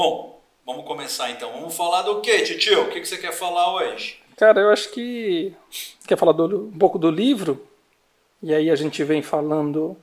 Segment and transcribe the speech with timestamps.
[0.00, 1.52] Bom, vamos começar então.
[1.52, 2.84] Vamos falar do que, tio?
[2.84, 4.18] O que, que você quer falar hoje?
[4.34, 5.52] Cara, eu acho que.
[6.06, 7.68] Quer falar do, um pouco do livro?
[8.42, 9.94] E aí a gente vem falando.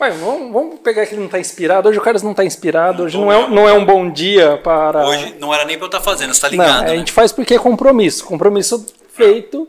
[0.00, 1.88] Ué, vamos, vamos pegar que ele não está inspirado.
[1.88, 3.04] Hoje o Carlos não está inspirado.
[3.04, 5.06] Hoje não é, não é um bom dia para.
[5.06, 6.78] Hoje não era nem para eu estar tá fazendo, você está ligado.
[6.78, 6.90] Não, né?
[6.90, 8.24] a gente faz porque é compromisso.
[8.24, 9.68] Compromisso feito.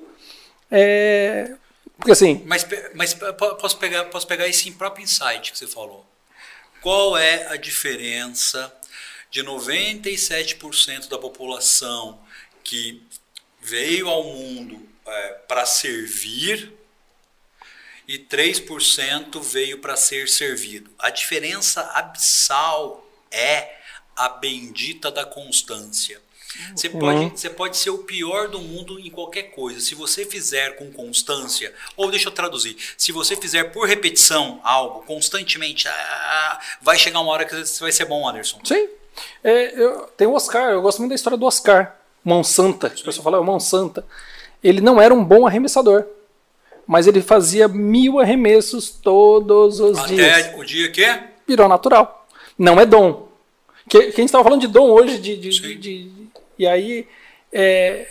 [0.72, 1.52] É...
[2.00, 2.42] Porque assim.
[2.48, 3.14] Mas, mas
[3.60, 6.04] posso, pegar, posso pegar esse próprio insight que você falou.
[6.82, 8.74] Qual é a diferença
[9.32, 12.20] de 97% da população
[12.64, 13.02] que
[13.62, 16.74] veio ao mundo é, para servir
[18.08, 20.92] e 3% veio para ser servido?
[21.00, 23.80] A diferença abissal é
[24.16, 26.22] a bendita da constância.
[26.76, 29.80] Você pode, você pode ser o pior do mundo em qualquer coisa.
[29.80, 35.02] Se você fizer com constância, ou deixa eu traduzir, se você fizer por repetição algo
[35.04, 38.60] constantemente, ah, vai chegar uma hora que você vai ser bom, Anderson.
[38.66, 38.90] Sim.
[39.44, 41.98] É, eu, tem o Oscar, eu gosto muito da história do Oscar.
[42.24, 44.06] Mão Santa, a pessoa fala, é Mão Santa.
[44.64, 46.06] Ele não era um bom arremessador,
[46.86, 50.48] mas ele fazia mil arremessos todos os Até dias.
[50.48, 51.20] Até o dia que?
[51.48, 52.28] Virou natural.
[52.58, 53.28] Não é dom.
[53.90, 56.12] Que, que a gente estava falando de dom hoje, de, de, de
[56.58, 57.08] e aí,
[57.52, 58.08] é,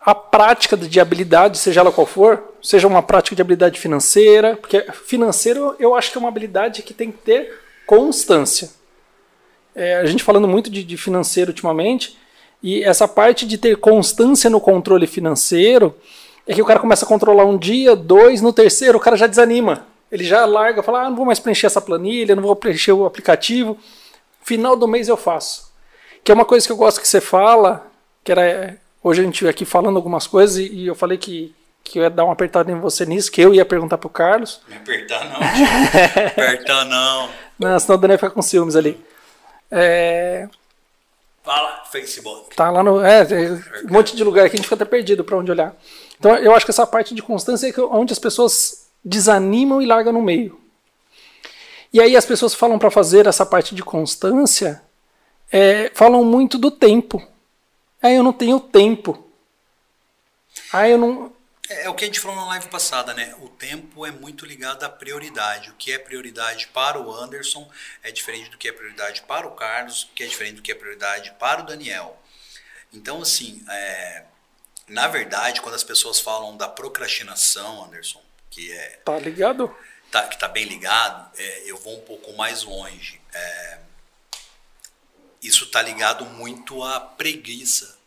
[0.00, 4.86] a prática de habilidade, seja ela qual for, seja uma prática de habilidade financeira, porque
[4.92, 8.70] financeiro eu acho que é uma habilidade que tem que ter constância.
[9.78, 12.18] É, a gente falando muito de, de financeiro ultimamente,
[12.60, 15.94] e essa parte de ter constância no controle financeiro
[16.44, 19.28] é que o cara começa a controlar um dia, dois, no terceiro o cara já
[19.28, 19.86] desanima.
[20.10, 23.06] Ele já larga, fala, ah, não vou mais preencher essa planilha, não vou preencher o
[23.06, 23.78] aplicativo.
[24.42, 25.70] Final do mês eu faço.
[26.24, 27.86] Que é uma coisa que eu gosto que você fala,
[28.24, 28.76] que era.
[29.00, 31.54] Hoje a gente aqui falando algumas coisas e, eu falei que,
[31.84, 34.60] que eu ia dar uma apertada em você nisso, que eu ia perguntar pro Carlos.
[34.66, 37.28] Me apertar não, apertar não.
[37.58, 38.96] Não, senão o Daniel fica com ciúmes ali.
[39.70, 40.48] É...
[41.42, 42.54] Fala, Facebook.
[42.54, 43.00] Tá lá no.
[43.00, 43.22] É,
[43.88, 45.74] um monte de lugar aqui, a gente fica até perdido para onde olhar.
[46.18, 50.12] Então eu acho que essa parte de constância é onde as pessoas desanimam e largam
[50.12, 50.60] no meio.
[51.92, 54.82] E aí as pessoas falam para fazer essa parte de constância
[55.50, 57.26] é, falam muito do tempo.
[58.02, 59.24] Ah, eu não tenho tempo.
[60.72, 61.32] Ah, eu não.
[61.68, 63.34] É, é, o que a gente falou na live passada, né?
[63.40, 65.70] O tempo é muito ligado à prioridade.
[65.70, 67.70] O que é prioridade para o Anderson
[68.02, 70.72] é diferente do que é prioridade para o Carlos, o que é diferente do que
[70.72, 72.20] é prioridade para o Daniel.
[72.92, 74.24] Então, assim, é,
[74.88, 79.00] na verdade, quando as pessoas falam da procrastinação, Anderson, que é.
[79.04, 79.74] Tá ligado?
[80.10, 83.20] Tá, que tá bem ligado, é, eu vou um pouco mais longe.
[83.32, 83.78] É,
[85.42, 87.97] isso está ligado muito à preguiça.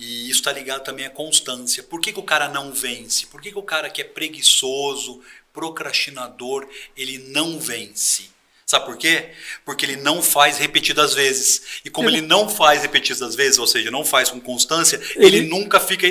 [0.00, 1.82] E isso está ligado também à constância.
[1.82, 3.26] Por que, que o cara não vence?
[3.26, 5.20] Por que, que o cara que é preguiçoso,
[5.52, 6.66] procrastinador,
[6.96, 8.30] ele não vence?
[8.64, 9.30] Sabe por quê?
[9.62, 11.80] Porque ele não faz repetidas vezes.
[11.84, 15.38] E como ele, ele não faz repetidas vezes, ou seja, não faz com constância, ele,
[15.38, 16.06] ele nunca fica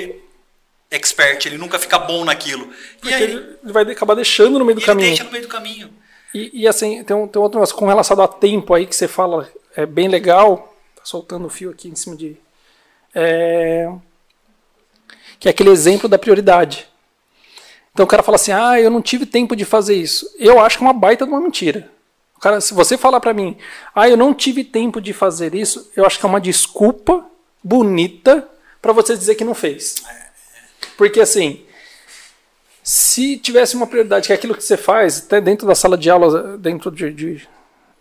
[0.88, 2.72] expert, ele nunca fica bom naquilo.
[3.00, 5.06] Porque e aí, ele vai acabar deixando no meio do caminho.
[5.06, 5.92] Ele deixa no meio do caminho.
[6.32, 9.08] E, e assim, tem um, tem outro negócio com relação a tempo aí que você
[9.08, 10.76] fala é bem legal.
[10.94, 12.36] Tá soltando o fio aqui em cima de.
[13.14, 13.90] É,
[15.38, 16.86] que é aquele exemplo da prioridade.
[17.92, 20.30] Então o cara fala assim: ah, eu não tive tempo de fazer isso.
[20.38, 21.90] Eu acho que é uma baita de uma mentira.
[22.36, 23.56] O cara, se você falar para mim,
[23.94, 27.26] ah, eu não tive tempo de fazer isso, eu acho que é uma desculpa
[27.62, 28.48] bonita
[28.80, 29.96] para você dizer que não fez.
[30.96, 31.62] Porque assim,
[32.82, 36.08] se tivesse uma prioridade, que é aquilo que você faz, até dentro da sala de
[36.08, 37.48] aula, dentro de, de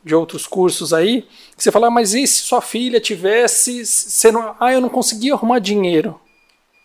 [0.03, 1.23] de outros cursos aí,
[1.55, 5.31] que você fala, ah, mas e se sua filha tivesse, sendo, ah, eu não consegui
[5.31, 6.19] arrumar dinheiro?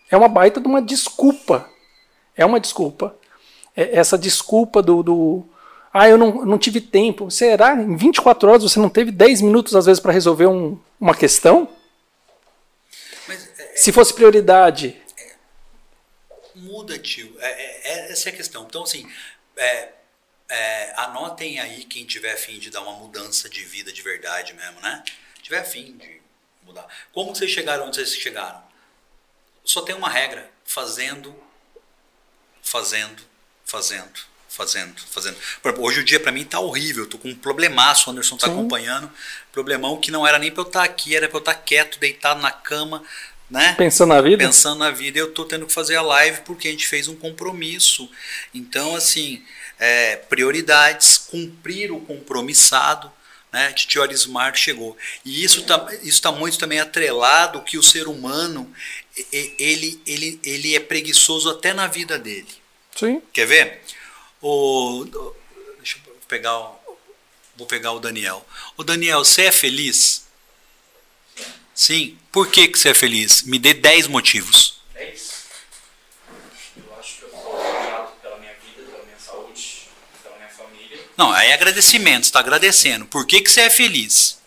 [0.09, 1.69] É uma baita de uma desculpa.
[2.35, 3.15] É uma desculpa.
[3.75, 5.45] É essa desculpa do, do
[5.97, 7.31] ah, eu não, não tive tempo.
[7.31, 7.73] Será?
[7.73, 11.69] Em 24 horas você não teve 10 minutos, às vezes, para resolver um, uma questão?
[13.25, 15.01] Mas, é, Se fosse prioridade.
[15.17, 15.33] É,
[16.53, 17.33] muda, tio.
[17.39, 18.65] É, é, essa é a questão.
[18.67, 19.07] Então, assim,
[19.55, 19.89] é,
[20.49, 24.79] é, anotem aí quem tiver afim de dar uma mudança de vida de verdade mesmo,
[24.81, 25.03] né?
[25.41, 26.21] Tiver afim de
[26.63, 26.87] mudar.
[27.11, 28.63] Como vocês chegaram onde vocês chegaram?
[29.63, 31.35] Só tem uma regra: fazendo,
[32.61, 33.23] fazendo,
[33.65, 34.13] fazendo,
[34.47, 35.37] fazendo, fazendo.
[35.79, 38.53] Hoje o dia para mim tá horrível, tô com um problemaço, o Anderson tá Sim.
[38.53, 39.11] acompanhando.
[39.51, 41.59] Problemão que não era nem para eu estar tá aqui, era para eu estar tá
[41.59, 43.03] quieto, deitado na cama,
[43.49, 43.73] né?
[43.75, 44.43] Pensando na vida?
[44.43, 45.19] Pensando na vida.
[45.19, 48.09] Eu tô tendo que fazer a live porque a gente fez um compromisso.
[48.53, 49.43] Então, assim,
[49.79, 53.11] é, prioridades, cumprir o compromissado.
[53.51, 53.71] Né?
[53.73, 54.97] Titio Arismar chegou.
[55.23, 58.71] E isso está isso tá muito também atrelado que o ser humano
[59.31, 62.47] ele, ele, ele é preguiçoso até na vida dele.
[62.95, 63.21] Sim.
[63.31, 63.81] Quer ver?
[64.41, 65.05] O,
[65.79, 66.85] deixa eu pegar o,
[67.57, 68.45] Vou pegar o Daniel.
[68.75, 70.27] O Daniel, você é feliz?
[71.73, 72.17] Sim.
[72.31, 73.43] Por que, que você é feliz?
[73.43, 74.81] Me dê 10 motivos.
[74.93, 75.45] 10?
[76.75, 77.57] Eu acho que eu sou
[77.87, 79.87] grato pela minha vida, pela minha saúde,
[80.21, 80.99] pela minha família.
[81.17, 83.05] Não, aí é agradecimento, está agradecendo.
[83.05, 84.39] Por que, que você é feliz?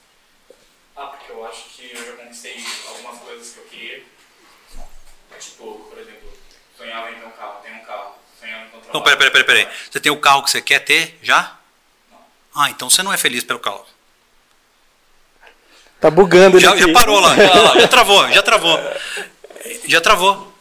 [0.96, 4.02] Ah, porque eu acho que eu já conquistei algumas coisas que eu queria.
[5.40, 6.32] Tipo, por exemplo,
[6.76, 8.14] sonhava em ter um carro, tenho um carro.
[8.38, 9.76] Sonhava em encontrar Não, peraí, peraí, peraí, peraí.
[9.90, 11.56] Você tem o carro que você quer ter já?
[12.54, 13.86] Ah, então você não é feliz pelo carro.
[16.00, 16.80] Tá bugando ele Já, aqui.
[16.80, 18.78] já parou lá, já, já travou, já travou.
[19.86, 20.54] Já travou.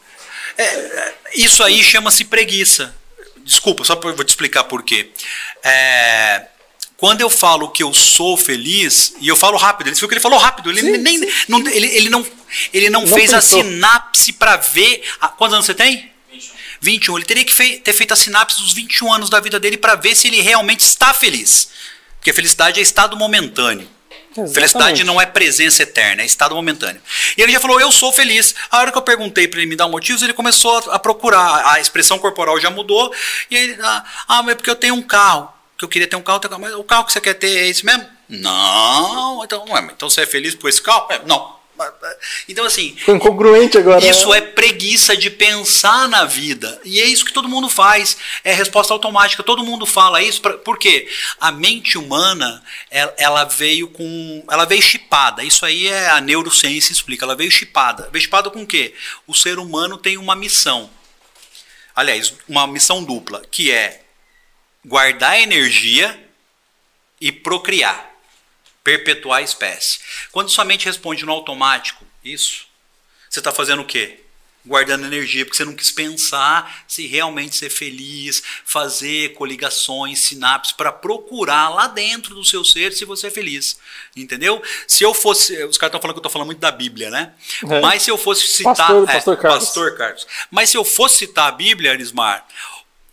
[0.56, 2.94] É, é, isso aí chama-se preguiça.
[3.48, 5.10] Desculpa, só pra, vou te explicar por quê.
[5.64, 6.46] É,
[6.98, 10.20] quando eu falo que eu sou feliz, e eu falo rápido, ele viu que ele
[10.20, 11.18] falou rápido, ele Sim, nem,
[11.48, 12.26] Não, ele, ele não,
[12.74, 13.62] ele não, Não fez a pensou.
[13.64, 15.02] sinapse para ver.
[15.20, 16.10] a- quantos anos você tem?
[16.30, 16.54] 21.
[16.82, 17.16] 21.
[17.16, 19.94] Ele teria que fei- ter feito a sinapse dos 21 anos da vida dele para
[19.94, 21.70] ver se ele realmente está feliz.
[22.18, 23.88] Porque felicidade é estado momentâneo.
[24.42, 24.54] Exatamente.
[24.54, 27.00] Felicidade não é presença eterna, é estado momentâneo.
[27.36, 28.54] E ele já falou, eu sou feliz.
[28.70, 31.72] A hora que eu perguntei para ele me dar motivos, ele começou a, procurar.
[31.72, 33.14] A expressão corporal já mudou.
[33.50, 35.52] E ele, ah, ah, mas é porque eu tenho um carro.
[35.76, 37.86] Que eu queria ter um carro, mas o carro que você quer ter é esse
[37.86, 38.04] mesmo?
[38.28, 39.44] Não.
[39.44, 41.06] Então, ué, então você é feliz por esse carro?
[41.10, 41.57] É, não.
[42.48, 44.04] Então, assim, Ficou incongruente agora.
[44.04, 46.80] isso é preguiça de pensar na vida.
[46.84, 48.16] E é isso que todo mundo faz.
[48.44, 49.42] É resposta automática.
[49.42, 50.40] Todo mundo fala isso.
[50.40, 51.08] Pra, por quê?
[51.40, 54.44] A mente humana, ela, ela veio com.
[54.50, 55.42] Ela veio chipada.
[55.44, 57.24] Isso aí é a neurociência explica.
[57.24, 58.08] Ela veio chipada.
[58.12, 58.94] Veio chipada com o quê?
[59.26, 60.90] O ser humano tem uma missão.
[61.94, 64.02] Aliás, uma missão dupla, que é
[64.86, 66.18] guardar energia
[67.20, 68.07] e procriar,
[68.82, 69.98] perpetuar a espécie.
[70.32, 72.66] Quando sua mente responde no automático, isso,
[73.28, 74.20] você está fazendo o quê?
[74.66, 80.92] Guardando energia, porque você não quis pensar se realmente ser feliz, fazer coligações, sinapses, para
[80.92, 83.78] procurar lá dentro do seu ser se você é feliz.
[84.14, 84.62] Entendeu?
[84.86, 85.52] Se eu fosse.
[85.64, 87.32] Os caras estão falando que eu estou falando muito da Bíblia, né?
[87.70, 87.80] É.
[87.80, 88.76] Mas se eu fosse citar.
[88.76, 89.64] Pastor- pastor Carlos.
[89.64, 90.26] Pastor Carlos.
[90.50, 92.46] Mas se eu fosse citar a Bíblia, Arismar,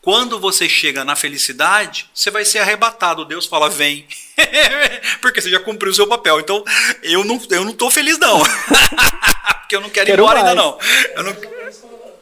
[0.02, 3.24] quando você chega na felicidade, você vai ser arrebatado.
[3.24, 4.06] Deus fala, vem.
[5.22, 6.40] Porque você já cumpriu o seu papel.
[6.40, 6.64] Então,
[7.04, 8.40] eu não, eu não tô feliz, não.
[9.62, 10.68] Porque eu não quero ir Quero embora ainda, mais.
[10.68, 10.80] não.
[11.16, 11.34] Eu não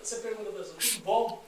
[0.01, 1.43] Você pergunta pra pessoa, bom?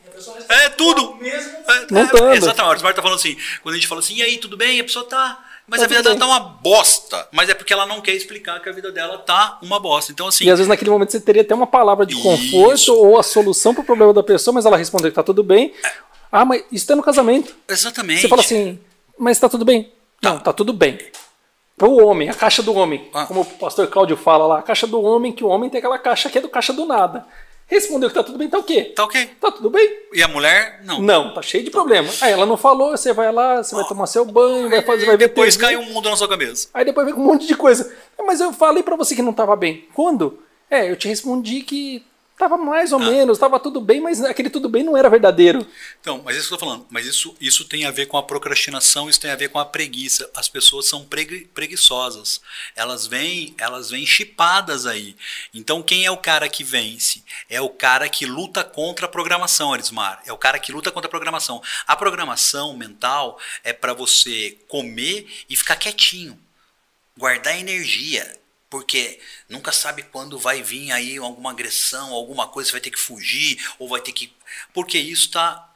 [0.49, 1.15] É tudo.
[1.15, 1.51] mesmo.
[1.51, 2.37] É, é?
[2.37, 2.61] Exatamente.
[2.61, 3.37] O Arismar tá falando assim.
[3.61, 4.79] Quando a gente fala assim, e aí, tudo bem?
[4.79, 5.43] A pessoa tá.
[5.67, 7.27] Mas Tá a vida dela tá uma bosta.
[7.31, 10.11] Mas é porque ela não quer explicar que a vida dela tá uma bosta.
[10.11, 10.45] Então, assim.
[10.45, 12.21] E às vezes naquele momento você teria até uma palavra de Isso.
[12.23, 15.43] conforto ou a solução para o problema da pessoa, mas ela respondeu que tá tudo
[15.43, 15.73] bem.
[16.31, 17.55] Ah, mas isso tá no casamento.
[17.67, 18.21] Exatamente.
[18.21, 18.79] Você fala assim,
[19.17, 19.91] mas tá tudo bem?
[20.25, 20.97] Não, tá tudo bem.
[21.77, 23.25] Para o homem, a caixa do homem, Ah.
[23.25, 25.99] como o pastor Cláudio fala lá, a caixa do homem, que o homem tem aquela
[25.99, 27.25] caixa que é do caixa do nada.
[27.67, 28.93] Respondeu que tá tudo bem, tá o quê?
[28.95, 29.25] Tá ok.
[29.41, 29.89] Tá tudo bem?
[30.13, 31.01] E a mulher, não.
[31.01, 32.07] Não, tá cheio de problema.
[32.21, 35.17] Aí ela não falou, você vai lá, você vai tomar seu banho, vai fazer, vai
[35.17, 35.65] ver Depois TV.
[35.73, 36.69] cai um mundo na sua cabeça.
[36.73, 37.91] Aí depois vem um monte de coisa.
[38.25, 39.85] Mas eu falei pra você que não tava bem.
[39.95, 40.39] Quando?
[40.69, 42.05] É, eu te respondi que
[42.37, 42.97] tava mais Ah.
[42.97, 45.65] ou menos, tava tudo bem, mas aquele tudo bem não era verdadeiro.
[46.01, 46.85] Então, mas isso que eu tô falando.
[46.89, 49.65] Mas isso, isso tem a ver com a procrastinação, isso tem a ver com a
[49.65, 50.29] preguiça.
[50.35, 52.41] As pessoas são pregui- preguiçosas.
[52.75, 55.15] Elas vêm, elas vêm chipadas aí.
[55.53, 57.23] Então, quem é o cara que vence?
[57.49, 60.21] É o cara que luta contra a programação, Arismar.
[60.25, 61.61] É o cara que luta contra a programação.
[61.87, 66.37] A programação mental é para você comer e ficar quietinho
[67.17, 68.37] guardar energia,
[68.75, 72.99] porque nunca sabe quando vai vir aí alguma agressão, alguma coisa, você vai ter que
[72.99, 74.33] fugir ou vai ter que,
[74.73, 75.69] porque isso tá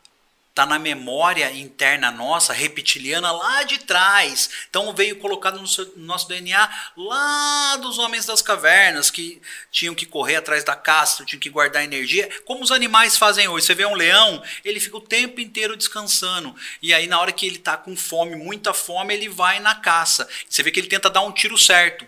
[0.53, 4.49] tá na memória interna nossa, reptiliana lá de trás.
[4.69, 9.41] Então veio colocado no, seu- no nosso DNA lá dos homens das cavernas que
[9.71, 13.65] tinham que correr atrás da caça, tinham que guardar energia, como os animais fazem hoje.
[13.67, 16.53] Você vê um leão, ele fica o tempo inteiro descansando.
[16.81, 20.27] E aí na hora que ele tá com fome, muita fome, ele vai na caça.
[20.49, 22.05] Você vê que ele tenta dar um tiro certo.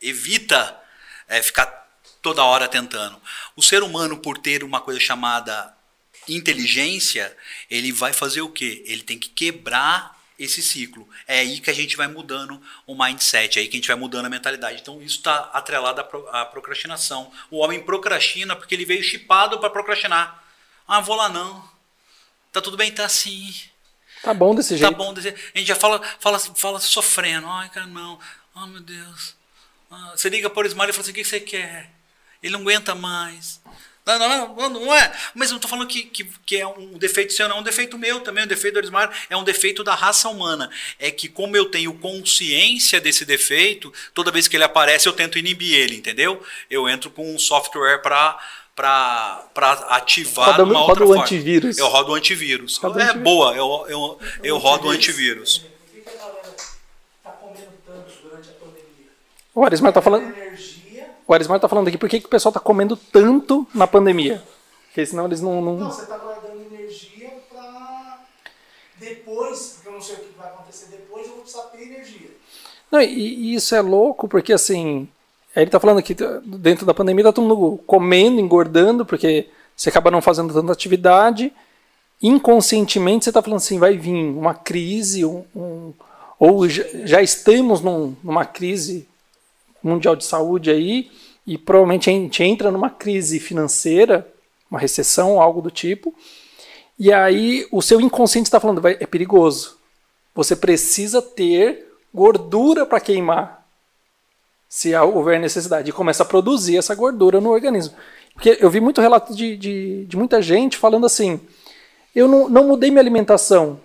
[0.00, 0.78] Evita
[1.28, 1.66] é, ficar
[2.22, 3.20] toda hora tentando.
[3.56, 5.74] O ser humano, por ter uma coisa chamada
[6.28, 7.36] inteligência,
[7.70, 8.82] ele vai fazer o quê?
[8.86, 11.08] Ele tem que quebrar esse ciclo.
[11.26, 13.96] É aí que a gente vai mudando o mindset, é aí que a gente vai
[13.96, 14.80] mudando a mentalidade.
[14.80, 17.30] Então isso está atrelado à, pro- à procrastinação.
[17.50, 20.42] O homem procrastina porque ele veio chipado para procrastinar.
[20.88, 21.68] Ah, vou lá não.
[22.52, 23.54] Tá tudo bem, tá assim.
[24.22, 24.96] Tá bom desse Tá jeito.
[24.96, 27.46] bom, desse- a gente já fala, fala, fala sofrendo.
[27.46, 28.18] Ai, cara, não.
[28.54, 29.36] Ai, meu Deus.
[29.90, 31.90] Ah, você liga para o Ismael e fala assim: o que você quer?
[32.42, 33.60] Ele não aguenta mais.
[34.06, 35.12] Não, não, não, não é.
[35.34, 37.58] Mas eu não estou falando que, que, que é um defeito seu, não.
[37.58, 38.42] É um defeito meu também.
[38.44, 40.70] O defeito do Arismar é um defeito da raça humana.
[40.98, 45.38] É que, como eu tenho consciência desse defeito, toda vez que ele aparece, eu tento
[45.38, 46.42] inibir ele, entendeu?
[46.68, 48.38] Eu entro com um software para
[48.74, 49.44] para
[49.90, 51.22] ativar Roda- uma roda outra o forma.
[51.22, 51.76] antivírus.
[51.76, 52.78] Eu rodo o antivírus.
[52.78, 53.22] Roda é antivírus.
[53.24, 55.62] boa, eu, eu, eu rodo o antivírus.
[59.54, 60.32] O Arismar tá falando.
[61.26, 64.42] O Arismar tá falando aqui por que, que o pessoal tá comendo tanto na pandemia.
[64.86, 65.60] Porque senão eles não.
[65.62, 65.76] não...
[65.76, 68.20] Não, você está guardando energia para
[68.98, 72.30] depois, porque eu não sei o que vai acontecer depois, eu vou precisar ter energia.
[72.90, 75.08] Não, e, e isso é louco, porque assim.
[75.54, 76.14] Ele tá falando que
[76.44, 81.52] dentro da pandemia tá todo mundo comendo, engordando, porque você acaba não fazendo tanta atividade.
[82.22, 85.92] Inconscientemente você tá falando assim, vai vir uma crise, um, um-
[86.38, 89.08] ou já, já estamos num- numa crise
[89.82, 91.10] mundial de saúde aí,
[91.46, 94.26] e provavelmente a gente entra numa crise financeira,
[94.70, 96.14] uma recessão, algo do tipo.
[96.98, 99.78] E aí o seu inconsciente está falando, vai, é perigoso.
[100.34, 103.66] Você precisa ter gordura para queimar,
[104.68, 105.90] se houver necessidade.
[105.90, 107.94] E começa a produzir essa gordura no organismo.
[108.34, 111.40] Porque eu vi muito relato de, de, de muita gente falando assim:
[112.14, 113.80] eu não, não mudei minha alimentação,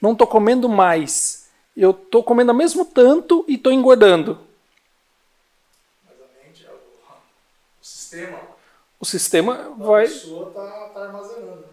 [0.00, 4.38] não estou comendo mais, eu estou comendo o mesmo tanto e estou engordando.
[6.04, 7.82] Mas a mente, é o, o
[8.14, 8.38] sistema,
[9.00, 10.04] O sistema a vai.
[10.04, 11.64] O pessoa está tá armazenando.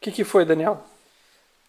[0.00, 0.84] que, que foi, Daniel?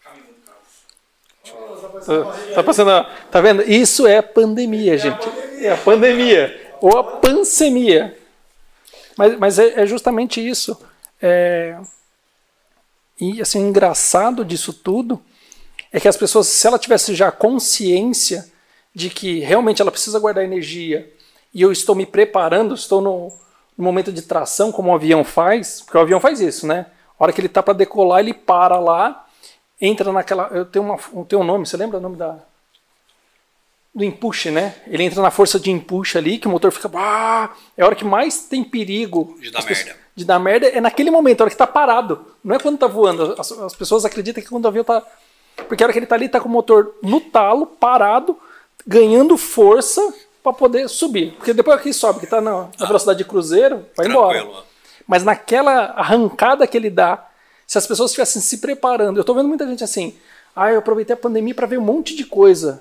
[0.02, 1.72] Camisa do Carlos.
[1.72, 3.62] Oh, tá parecendo uma Tá passando, tá vendo?
[3.62, 5.28] Isso é pandemia, gente.
[5.28, 5.68] pandemia.
[5.68, 6.76] É a pandemia.
[6.80, 8.18] Ou a pancemia.
[9.16, 10.78] Mas, mas é, é justamente isso.
[11.20, 11.78] É,
[13.18, 15.22] E assim, o engraçado disso tudo
[15.90, 18.50] é que as pessoas, se ela tivesse já consciência
[18.94, 21.10] de que realmente ela precisa guardar energia
[21.56, 23.32] e eu estou me preparando, estou no,
[23.78, 26.84] no momento de tração, como o avião faz, porque o avião faz isso, né?
[27.18, 29.24] A hora que ele está para decolar, ele para lá,
[29.80, 30.48] entra naquela.
[30.52, 32.36] Eu tenho, uma, eu tenho um nome, você lembra o nome da.
[33.94, 34.74] Do empuxe, né?
[34.86, 36.90] Ele entra na força de empuxe ali, que o motor fica.
[36.94, 39.34] Ah, é a hora que mais tem perigo.
[39.40, 40.00] De dar As pessoas- merda.
[40.14, 42.22] De dar merda é naquele momento, a hora que tá parado.
[42.44, 43.34] Não é quando tá voando.
[43.38, 45.02] As, as pessoas acreditam que quando o avião tá.
[45.68, 48.38] Porque a hora que ele tá ali, tá com o motor no talo, parado,
[48.86, 50.12] ganhando força
[50.46, 51.32] para poder subir.
[51.32, 54.38] Porque depois que sobe, que tá na, na velocidade de cruzeiro, vai embora.
[54.38, 54.64] Tranquilo.
[55.04, 57.28] Mas naquela arrancada que ele dá,
[57.66, 60.16] se as pessoas estivessem se preparando, eu tô vendo muita gente assim,
[60.54, 62.80] ah, eu aproveitei a pandemia para ver um monte de coisa.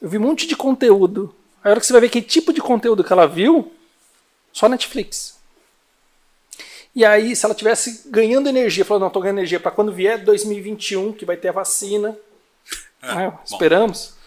[0.00, 1.34] Eu vi um monte de conteúdo.
[1.64, 3.72] Aí a hora que você vai ver que tipo de conteúdo que ela viu,
[4.52, 5.38] só Netflix.
[6.94, 10.22] E aí, se ela tivesse ganhando energia, falando, não, tô ganhando energia para quando vier
[10.22, 12.14] 2021, que vai ter a vacina,
[13.02, 14.19] né, esperamos,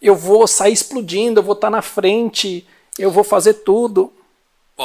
[0.00, 2.66] eu vou sair explodindo, eu vou estar na frente,
[2.98, 4.12] eu vou fazer tudo.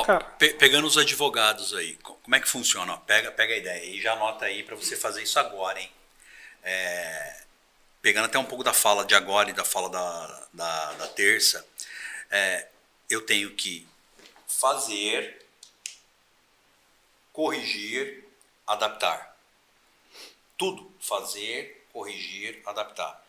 [0.05, 0.23] Cara.
[0.23, 2.95] pe- pegando os advogados aí, co- como é que funciona?
[2.99, 5.91] Pega, pega a ideia e já anota aí para você fazer isso agora, hein?
[6.63, 7.41] É,
[8.01, 11.65] pegando até um pouco da fala de agora e da fala da, da, da terça,
[12.29, 12.67] é,
[13.09, 13.85] eu tenho que
[14.47, 15.45] fazer,
[17.33, 18.23] corrigir,
[18.65, 19.35] adaptar.
[20.57, 20.89] Tudo.
[20.99, 23.21] Fazer, corrigir, adaptar.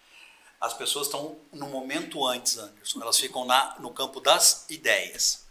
[0.62, 3.02] As pessoas estão no momento antes, Anderson.
[3.02, 5.44] Elas ficam na, no campo das ideias.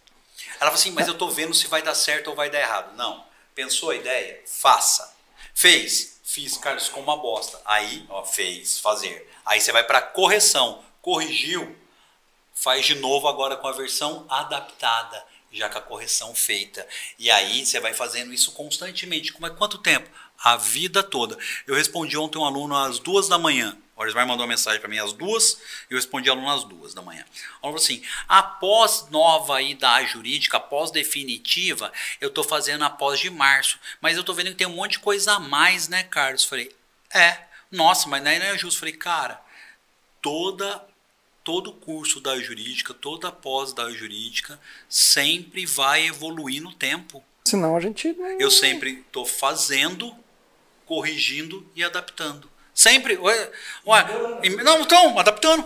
[0.51, 2.95] Ela fala assim, mas eu tô vendo se vai dar certo ou vai dar errado.
[2.95, 3.21] Não.
[3.53, 4.41] Pensou a ideia?
[4.47, 5.13] Faça.
[5.53, 6.21] Fez?
[6.23, 7.61] Fiz, Carlos, com uma bosta.
[7.65, 9.29] Aí, ó, fez, fazer.
[9.45, 10.81] Aí você vai para correção.
[11.01, 11.75] Corrigiu,
[12.53, 16.87] faz de novo agora com a versão adaptada, já com a correção feita.
[17.19, 19.33] E aí você vai fazendo isso constantemente.
[19.33, 20.09] Como é quanto tempo?
[20.41, 21.37] A vida toda.
[21.67, 23.77] Eu respondi ontem um aluno às duas da manhã.
[24.01, 26.91] O Orismar mandou uma mensagem para mim às duas, eu respondi ao aluno às duas
[26.91, 27.23] da manhã.
[27.61, 33.29] Aluno falou assim: após nova aí da jurídica, após definitiva, eu estou fazendo após de
[33.29, 33.79] março.
[34.01, 36.43] Mas eu estou vendo que tem um monte de coisa a mais, né, Carlos?
[36.43, 36.75] Falei,
[37.13, 38.79] é, nossa, mas não é justo.
[38.79, 39.39] Falei, cara,
[40.19, 40.83] toda
[41.43, 47.23] todo curso da jurídica, toda pós da jurídica sempre vai evoluir no tempo.
[47.45, 48.39] Senão a gente não.
[48.39, 50.15] Eu sempre estou fazendo,
[50.87, 52.50] corrigindo e adaptando.
[52.73, 53.17] Sempre.
[53.17, 53.51] Ué,
[53.85, 54.05] ué,
[54.43, 55.63] e- não, então, adaptando.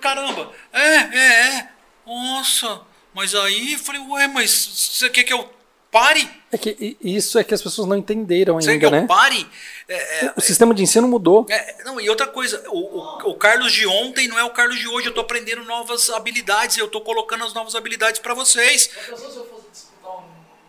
[0.00, 0.52] Caramba.
[0.72, 1.68] É, é, é.
[2.06, 2.80] Nossa.
[3.14, 5.48] Mas aí eu falei, ué, mas você quer que eu
[5.90, 6.28] pare?
[6.52, 9.06] É que isso é que as pessoas não entenderam Você quer que ainda, eu né?
[9.06, 9.48] pare?
[9.88, 11.44] É, é, O sistema de ensino mudou.
[11.50, 14.78] É, não, e outra coisa, o, o, o Carlos de ontem não é o Carlos
[14.78, 15.08] de hoje.
[15.08, 18.88] Eu tô aprendendo novas habilidades, eu tô colocando as novas habilidades para vocês.
[18.94, 20.24] Já pensou se eu fosse disputar um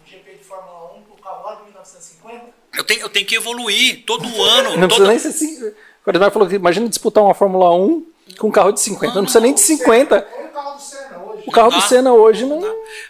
[0.05, 2.60] GP de Fórmula 1 com o lá de 1950?
[2.75, 4.77] Eu tenho, eu tenho que evoluir todo ano.
[4.77, 5.31] Não toda- precisa nem ser.
[5.33, 5.73] cin-
[6.05, 8.05] O Edmar falou que imagina disputar uma Fórmula 1
[8.37, 9.15] com um carro de 50.
[9.15, 10.15] Não, precisa nem de 50.
[10.33, 11.43] Olha o carro do Senna hoje.
[11.47, 11.87] O carro do dá.
[11.87, 12.59] Senna hoje não.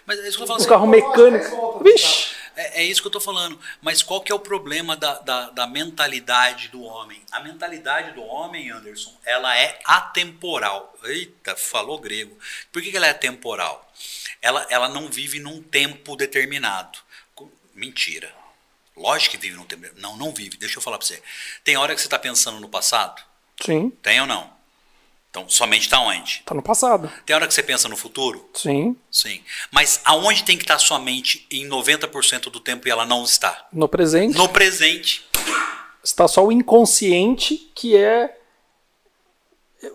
[0.04, 0.50] Mas é isso que eu falando.
[0.50, 1.80] Um assim, carro mecânico.
[1.84, 2.32] Vixe!
[2.54, 3.58] É, é isso que eu tô falando.
[3.80, 7.22] Mas qual que é o problema da, da, da mentalidade do homem?
[7.32, 10.92] A mentalidade do homem, Anderson, ela é atemporal.
[11.04, 12.36] Eita, falou grego.
[12.70, 13.90] Por que, que ela é atemporal?
[14.42, 16.98] Ela, ela não vive num tempo determinado.
[17.74, 18.28] Mentira.
[18.96, 19.86] Lógico que vive num tempo.
[19.96, 20.56] Não, não vive.
[20.56, 21.22] Deixa eu falar pra você.
[21.64, 23.22] Tem hora que você tá pensando no passado?
[23.64, 23.90] Sim.
[24.02, 24.50] Tem ou não?
[25.30, 26.42] Então, sua mente está onde?
[26.44, 27.10] Tá no passado.
[27.24, 28.50] Tem hora que você pensa no futuro?
[28.52, 28.94] Sim.
[29.10, 29.42] Sim.
[29.70, 33.66] Mas aonde tem que estar sua mente em 90% do tempo e ela não está?
[33.72, 35.24] No presente No presente.
[36.04, 38.38] está só o inconsciente, que é.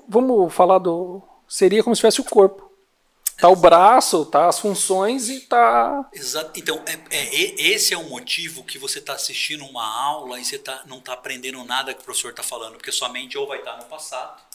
[0.10, 1.22] Vamos falar do.
[1.48, 2.67] Seria como se tivesse o corpo.
[3.38, 6.10] Tá o braço, tá as funções e tá.
[6.12, 6.60] Exato.
[6.60, 10.58] Então, é, é- esse é o motivo que você está assistindo uma aula e você
[10.58, 13.60] tá, não está aprendendo nada que o professor está falando, porque sua mente ou vai
[13.60, 14.47] estar no passado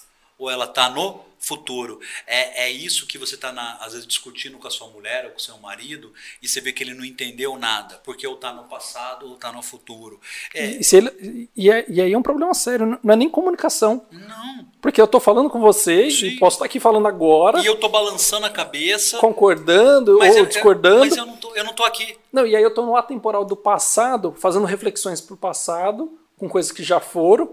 [0.43, 1.99] ou ela está no futuro.
[2.25, 5.39] É, é isso que você está, às vezes, discutindo com a sua mulher ou com
[5.39, 8.63] o seu marido e você vê que ele não entendeu nada, porque ou está no
[8.65, 10.21] passado ou está no futuro.
[10.55, 13.29] É, E, se ele- e é- e aí é um problema sério, não é nem
[13.29, 14.07] comunicação.
[14.13, 14.67] não.
[14.81, 16.27] Porque eu tô falando com você Sim.
[16.27, 19.19] e posso estar aqui falando agora, E eu tô balançando a cabeça.
[19.19, 21.01] concordando ou eu- discordando.
[21.07, 22.17] mas eu não, tô, eu não tô aqui.
[22.33, 26.71] Não, e aí eu tô no atemporal do passado, fazendo reflexões pro passado, com coisas
[26.73, 27.53] que já foram,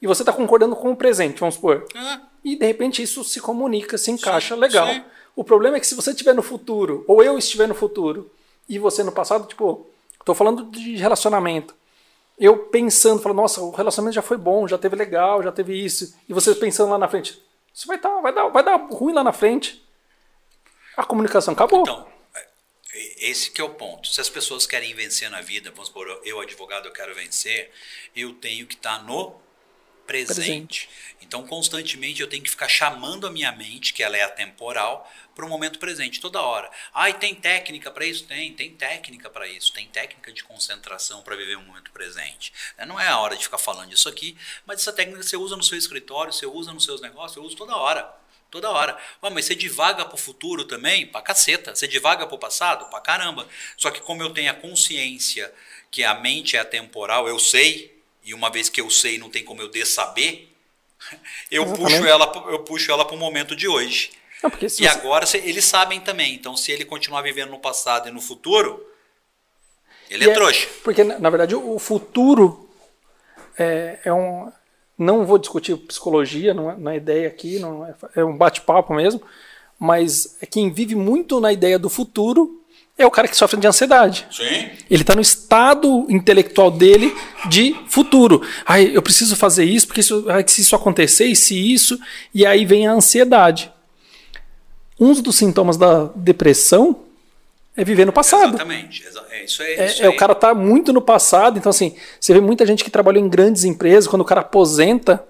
[0.00, 1.86] e você tá concordando com o presente, vamos supor.
[2.44, 4.86] E de repente isso se comunica, se encaixa, Sim, legal.
[4.88, 5.02] sim.
[5.34, 8.30] O problema é que se você estiver no futuro, ou eu estiver no futuro,
[8.68, 9.86] e você no passado, tipo,
[10.24, 11.74] tô falando de relacionamento.
[12.38, 16.14] Eu pensando, falando, nossa, o relacionamento já foi bom, já teve legal, já teve isso.
[16.28, 19.24] E você pensando lá na frente, isso vai, tá, vai, dar, vai dar ruim lá
[19.24, 19.82] na frente.
[20.96, 21.82] A comunicação acabou.
[21.82, 24.08] Então, é, esse que é o ponto.
[24.08, 27.70] Se as pessoas querem vencer na vida, vamos supor, eu advogado, eu quero vencer,
[28.14, 29.34] eu tenho que estar no
[30.06, 30.34] presente.
[30.34, 30.88] Presente.
[31.20, 35.44] Então, constantemente eu tenho que ficar chamando a minha mente, que ela é atemporal, para
[35.44, 36.70] o momento presente, toda hora.
[36.94, 38.24] Ai, tem técnica para isso?
[38.24, 39.72] Tem, tem técnica para isso.
[39.72, 42.52] Tem técnica de concentração para viver o momento presente.
[42.78, 45.56] É, Não é a hora de ficar falando disso aqui, mas essa técnica você usa
[45.56, 48.10] no seu escritório, você usa nos seus negócios, eu uso toda hora.
[48.50, 48.96] Toda hora.
[49.22, 51.06] Ué, mas você divaga pro futuro também?
[51.06, 51.74] Pra caceta.
[51.74, 52.88] Você divaga pro passado?
[52.88, 53.46] Pra caramba.
[53.76, 55.52] Só que como eu tenho a consciência
[55.90, 57.95] que a mente é atemporal, eu sei,
[58.26, 60.48] e uma vez que eu sei, não tem como eu dessaber,
[61.50, 61.92] eu Exatamente.
[61.94, 64.10] puxo ela, eu puxo ela pro momento de hoje.
[64.42, 66.34] Não, E você- agora eles sabem também.
[66.34, 68.84] Então, se ele continuar vivendo no passado e no futuro,
[70.10, 70.68] ele E é trouxa.
[70.84, 72.68] Porque, na na verdade, o futuro
[73.58, 74.52] é, é um.
[74.98, 78.94] Não vou discutir psicologia, não é, não é ideia aqui, não é, é um bate-papo
[78.94, 79.20] mesmo,
[79.78, 82.62] mas é quem vive muito na ideia do futuro
[82.98, 84.26] é o cara que sofre de ansiedade.
[84.30, 84.70] Sim.
[84.90, 87.14] Ele está no estado intelectual dele
[87.48, 88.40] de futuro.
[88.64, 91.98] Ai, eu preciso fazer isso, porque isso, ai, se isso acontecer, e se isso,
[92.34, 93.70] e aí vem a ansiedade.
[94.98, 97.00] Um dos sintomas da depressão
[97.76, 98.54] é viver no passado.
[98.54, 99.04] Exatamente.
[99.06, 101.94] Exa- É, isso é, É, isso é, o cara tá muito no passado, então assim,
[102.18, 105.22] você vê muita gente que trabalhou em grandes empresas, quando o cara aposenta,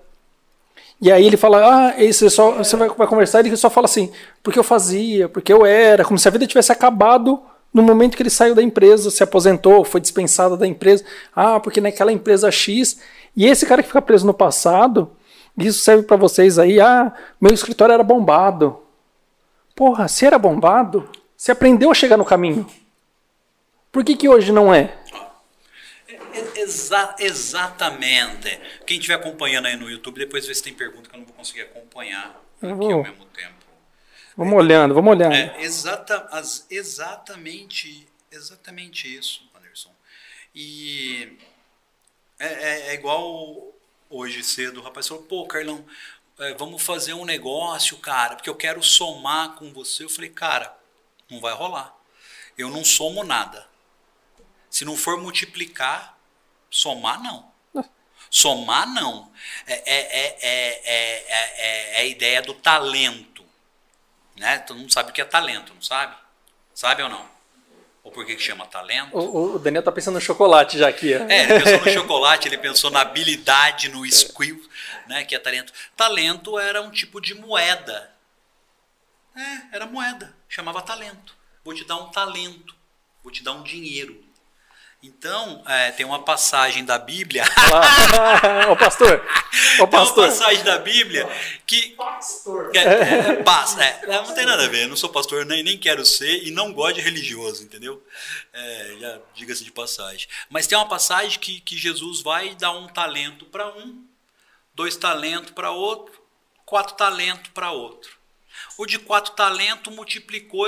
[1.02, 4.12] e aí ele fala, ah, esse só, você vai, vai conversar, ele só fala assim,
[4.44, 7.42] porque eu fazia, porque eu era, como se a vida tivesse acabado
[7.76, 11.78] no momento que ele saiu da empresa, se aposentou, foi dispensado da empresa, ah, porque
[11.78, 12.98] naquela empresa X,
[13.36, 15.10] e esse cara que fica preso no passado,
[15.58, 18.80] isso serve para vocês aí, ah, meu escritório era bombado.
[19.74, 22.66] Porra, se era bombado, você aprendeu a chegar no caminho.
[23.92, 24.94] Por que, que hoje não é?
[26.08, 28.58] É- exa- exatamente.
[28.86, 31.34] Quem estiver acompanhando aí no YouTube, depois vê se tem pergunta que eu não vou
[31.36, 33.55] conseguir acompanhar aqui ao mesmo tempo.
[34.36, 35.34] Vamos olhando, vamos olhando.
[35.34, 39.90] É exata, as- exatamente, exatamente isso, Anderson.
[40.54, 41.38] E
[42.38, 43.72] é, é- é igual
[44.10, 45.84] hoje cedo, o rapaz falou, pô, Carlão,
[46.38, 50.04] é, vamos fazer um negócio, cara, porque eu quero somar com você.
[50.04, 50.76] Eu falei, cara,
[51.30, 51.94] não vai rolar.
[52.58, 53.66] Eu não somo nada.
[54.70, 56.18] Se não for multiplicar,
[56.70, 57.50] somar não.
[58.30, 59.32] Somar não.
[59.66, 61.24] É, é, é, é, é,
[61.58, 63.35] é, é a ideia do talento.
[64.36, 64.58] Né?
[64.58, 66.14] Todo mundo sabe o que é talento, não sabe?
[66.74, 67.36] Sabe ou não?
[68.04, 69.16] Ou por que, que chama talento?
[69.16, 71.14] O, o Daniel tá pensando no chocolate já aqui.
[71.14, 71.24] ó.
[71.28, 74.62] É, ele pensou no chocolate, ele pensou na habilidade, no skill,
[75.08, 75.72] né, que é talento.
[75.96, 78.12] Talento era um tipo de moeda.
[79.34, 81.34] É, era moeda, chamava talento.
[81.64, 82.76] Vou te dar um talento,
[83.24, 84.25] vou te dar um dinheiro.
[85.02, 87.44] Então, é, tem uma passagem da Bíblia.
[88.70, 90.26] Ô pastor, ô tem uma pastor.
[90.26, 91.28] passagem da Bíblia
[91.66, 92.70] que Pastor.
[92.74, 95.62] é, é, é, paz, é, não tem nada a ver, eu não sou pastor, nem,
[95.62, 98.04] nem quero ser e não gosto de religioso, entendeu?
[98.52, 100.26] É, já diga-se de passagem.
[100.48, 104.04] Mas tem uma passagem que, que Jesus vai dar um talento para um,
[104.74, 106.20] dois talentos para outro,
[106.64, 108.16] quatro talentos para outro.
[108.78, 110.66] O de quatro talentos multiplicou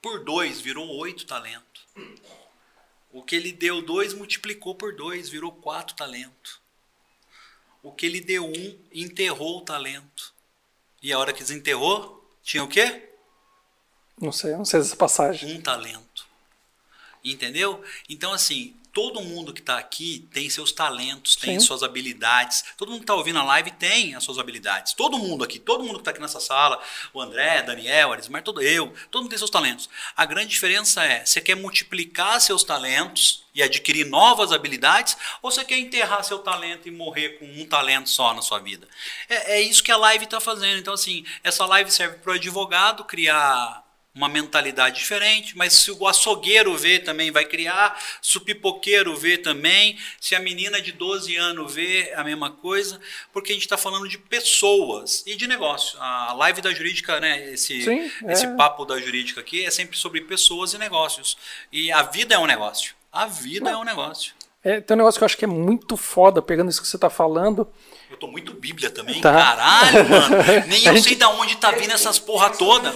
[0.00, 1.82] por dois, virou oito talentos.
[3.12, 6.60] O que ele deu dois multiplicou por dois, virou quatro talentos.
[7.82, 10.32] O que ele deu um, enterrou o talento.
[11.02, 13.10] E a hora que desenterrou, tinha o quê?
[14.20, 15.56] Não sei, não sei essa passagem.
[15.56, 16.26] Um talento.
[17.24, 17.84] Entendeu?
[18.08, 21.66] Então, assim, todo mundo que está aqui tem seus talentos, tem Sim.
[21.66, 22.62] suas habilidades.
[22.76, 24.92] Todo mundo que está ouvindo a live tem as suas habilidades.
[24.92, 26.80] Todo mundo aqui, todo mundo que está aqui nessa sala,
[27.12, 29.88] o André, Daniel, Arismar, todo eu, todo mundo tem seus talentos.
[30.16, 35.64] A grande diferença é, você quer multiplicar seus talentos e adquirir novas habilidades, ou você
[35.64, 38.88] quer enterrar seu talento e morrer com um talento só na sua vida?
[39.28, 40.78] É, é isso que a live está fazendo.
[40.78, 43.81] Então, assim, essa live serve para o advogado criar
[44.14, 49.38] uma mentalidade diferente, mas se o açougueiro vê também vai criar, se o pipoqueiro vê
[49.38, 53.00] também, se a menina de 12 anos vê a mesma coisa,
[53.32, 55.98] porque a gente está falando de pessoas e de negócio.
[56.00, 58.54] A live da jurídica, né, esse, Sim, esse é.
[58.54, 61.38] papo da jurídica aqui é sempre sobre pessoas e negócios.
[61.72, 62.94] E a vida é um negócio.
[63.10, 64.34] A vida é um negócio.
[64.64, 66.96] É, tem um negócio que eu acho que é muito foda, pegando isso que você
[66.98, 67.66] tá falando.
[68.08, 69.32] Eu tô muito bíblia também, Tá.
[69.32, 70.36] caralho, mano.
[70.68, 72.92] Nem eu gente- sei da onde tá vindo essas porra toda.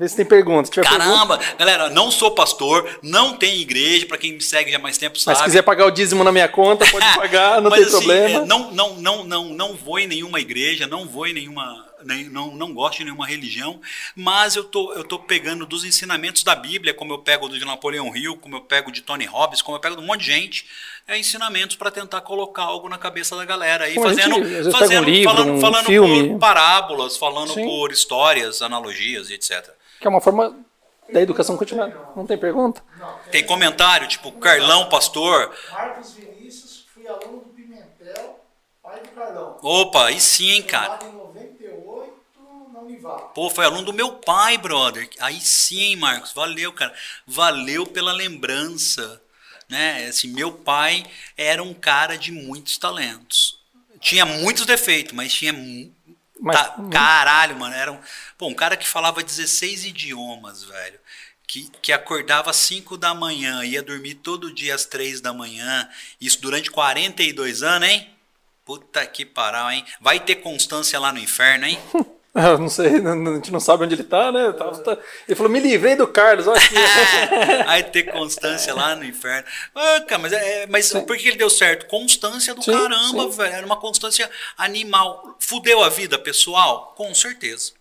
[0.00, 0.64] Vê se tem pergunta.
[0.64, 4.70] Se tiver pergunta, Caramba, galera, não sou pastor, não tem igreja, pra quem me segue
[4.70, 5.32] já há mais tempo sabe.
[5.34, 7.96] mas se quiser pagar o dízimo na minha conta, pode pagar, não Mas, tem assim,
[8.06, 8.42] problema.
[8.42, 11.86] é, não, não, não, não, não vou em nenhuma igreja, não vou em nenhuma.
[12.02, 13.78] nem- não, não gosto de nenhuma religião,
[14.16, 17.64] mas eu tô, eu tô pegando dos ensinamentos da Bíblia, como eu pego do de
[17.66, 20.26] Napoleão Hill, como eu pego de Tony Robbins, como eu pego de um monte de
[20.32, 20.64] gente,
[21.06, 23.84] é ensinamentos para tentar colocar algo na cabeça da galera.
[23.84, 26.28] aí Como a gente, fazendo, um fazendo livro, falando, um falando filme.
[26.30, 27.64] por parábolas, falando Sim.
[27.66, 29.68] por histórias, analogias e etc.
[30.00, 30.58] Que é uma forma
[31.12, 31.94] da educação continuada.
[32.16, 32.82] Não tem pergunta?
[33.30, 35.54] Tem comentário, tipo, Carlão, pastor.
[35.72, 38.40] Marcos Vinícius, fui aluno do Pimentel,
[38.82, 39.58] pai do Carlão.
[39.62, 40.98] Opa, aí sim, hein, cara.
[40.98, 42.14] Formado em 98
[42.72, 43.34] na Univap.
[43.34, 45.08] Pô, foi aluno do meu pai, brother.
[45.20, 46.32] Aí sim, hein, Marcos.
[46.32, 46.94] Valeu, cara.
[47.26, 49.20] Valeu pela lembrança.
[49.68, 50.06] Né?
[50.06, 51.04] Assim, meu pai
[51.36, 53.60] era um cara de muitos talentos.
[54.00, 55.52] Tinha muitos defeitos, mas tinha.
[56.40, 57.74] Mas- tá- caralho, mano.
[57.74, 57.98] Era um,
[58.38, 60.98] pô, um cara que falava 16 idiomas, velho.
[61.46, 65.88] Que, que acordava às 5 da manhã, ia dormir todo dia às 3 da manhã.
[66.20, 68.08] Isso durante 42 anos, hein?
[68.64, 69.84] Puta que paral, hein?
[70.00, 71.78] Vai ter constância lá no inferno, hein?
[72.52, 74.52] Eu não sei, a gente não sabe onde ele tá, né?
[74.52, 74.98] Tá- tá-
[75.28, 76.74] Ele falou, me livrei do Carlos, olha aqui.
[77.66, 79.46] Aí ter constância lá no inferno.
[79.74, 81.86] Ah, cara, mas, é, mas por que ele deu certo?
[81.86, 83.36] Constância do Sim, caramba, sim.
[83.36, 83.54] velho.
[83.54, 85.36] Era uma constância animal.
[85.38, 86.94] Fudeu a vida pessoal?
[86.96, 87.72] Com certeza.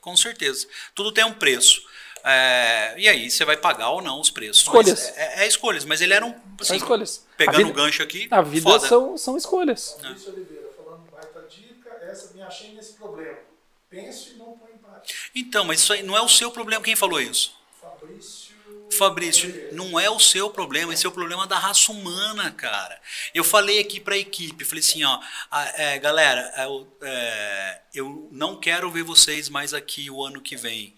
[0.00, 0.66] Com certeza.
[0.94, 1.82] Tudo tem um preço.
[2.24, 4.58] É, e aí, você vai pagar ou não os preços.
[4.62, 4.88] Escolhas.
[5.00, 6.30] Mas é, é escolhas, mas ele era um.
[6.32, 7.24] São assim, escolhas.
[7.36, 8.26] Pegando vida- o gancho aqui.
[8.30, 8.86] A vida foda.
[8.88, 9.96] são, são escolhas.
[10.02, 13.45] Fabrício Oliveira, falando baita dica, essa me achei nesse problema.
[13.88, 15.14] Penso e não põe em prática.
[15.34, 16.82] Então, mas isso aí não é o seu problema.
[16.82, 17.54] Quem falou isso?
[17.80, 18.54] Fabrício.
[18.92, 22.98] Fabrício, não é o seu problema, esse é o problema da raça humana, cara.
[23.34, 25.20] Eu falei aqui pra equipe, falei assim, ó,
[25.50, 30.56] a- é, galera, eu, é, eu não quero ver vocês mais aqui o ano que
[30.56, 30.94] vem.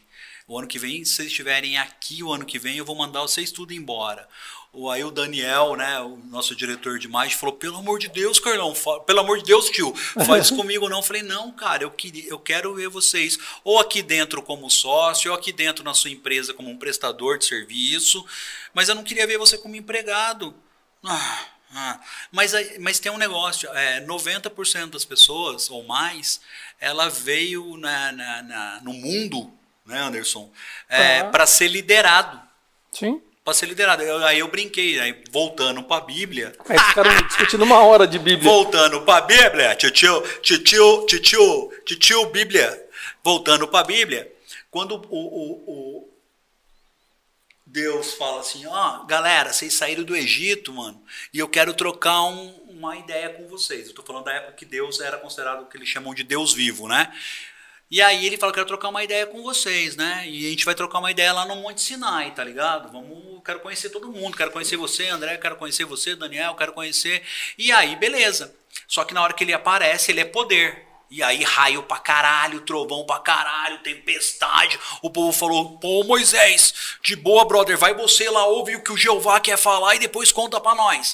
[0.46, 3.20] O ano que vem, se vocês estiverem aqui o ano que vem, eu vou mandar
[3.22, 4.29] vocês tudo embora.
[4.81, 8.38] O, aí o Daniel, né, o nosso diretor de imagem, falou: pelo amor de Deus,
[8.38, 9.93] Carlão, fa- pelo amor de Deus, tio,
[10.25, 10.99] faz isso comigo não.
[10.99, 15.33] Eu falei, não, cara, eu, queria, eu quero ver vocês ou aqui dentro como sócio,
[15.33, 18.25] ou aqui dentro na sua empresa como um prestador de serviço,
[18.73, 20.55] mas eu não queria ver você como empregado.
[21.05, 22.01] Ah, ah.
[22.31, 26.41] Mas, mas tem um negócio, é, 90% das pessoas, ou mais,
[26.79, 29.53] ela veio na, na- na- no mundo,
[29.85, 30.51] né, Anderson,
[30.88, 31.25] é, Ah.
[31.25, 32.41] para ser liderado
[32.93, 33.21] Sim.
[33.48, 34.02] Para ser liderado.
[34.02, 36.52] Eu- aí eu brinquei, aí voltando para a Bíblia.
[36.68, 38.42] Aí ficaram discutindo uma hora de Bíblia.
[38.44, 42.87] Voltando para a Bíblia, titio, titio, titio, titio Bíblia.
[43.24, 44.30] Voltando para a Bíblia,
[44.70, 46.08] quando o, o, o
[47.64, 52.54] Deus fala assim, ó, galera, vocês saíram do Egito, mano, e eu quero trocar um-
[52.68, 53.88] uma ideia com vocês.
[53.88, 56.52] Eu tô falando da época que Deus era considerado o que eles chamam de Deus
[56.52, 57.11] vivo, né?
[57.90, 60.24] E aí ele fala, quero trocar uma ideia com vocês, né?
[60.29, 62.92] E a gente vai trocar uma ideia lá no Monte Sinai, tá ligado?
[62.92, 67.22] Vamos, quero conhecer todo mundo, quero conhecer você, André, quero conhecer você, Daniel, quero conhecer.
[67.57, 68.55] E aí, beleza.
[68.87, 70.87] Só que na hora que ele aparece, ele é poder.
[71.11, 74.79] E aí, raio pra caralho, trovão pra caralho, tempestade.
[75.01, 78.96] O povo falou: pô, Moisés, de boa, brother, vai você lá, ouve o que o
[78.98, 81.12] Jeová quer falar e depois conta pra nós.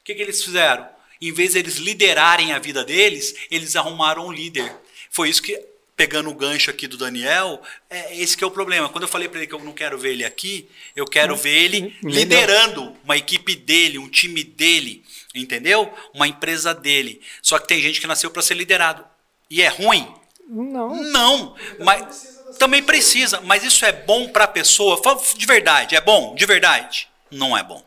[0.00, 0.88] O que, que eles fizeram?
[1.20, 4.74] Em vez de eles liderarem a vida deles, eles arrumaram um líder.
[5.10, 5.56] Foi isso que,
[5.98, 8.88] pegando o gancho aqui do Daniel, é esse que é o problema.
[8.88, 11.64] Quando eu falei para ele que eu não quero ver ele aqui, eu quero ver
[11.64, 15.92] ele liderando uma equipe dele, um time dele, entendeu?
[16.14, 17.20] Uma empresa dele.
[17.42, 19.04] Só que tem gente que nasceu para ser liderado.
[19.50, 20.06] E é ruim?
[20.48, 21.02] Não.
[21.02, 25.02] Não, mas também precisa, mas isso é bom para a pessoa?
[25.36, 26.32] De verdade, é bom?
[26.36, 27.08] De verdade?
[27.28, 27.84] Não é bom.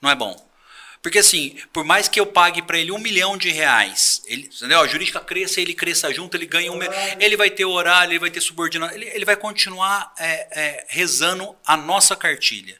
[0.00, 0.45] Não é bom.
[1.06, 4.80] Porque assim, por mais que eu pague para ele um milhão de reais, ele, entendeu?
[4.80, 6.80] a jurídica cresça, ele cresça junto, ele ganha um
[7.20, 11.54] ele vai ter horário, ele vai ter subordinado, ele, ele vai continuar é, é, rezando
[11.64, 12.76] a nossa cartilha.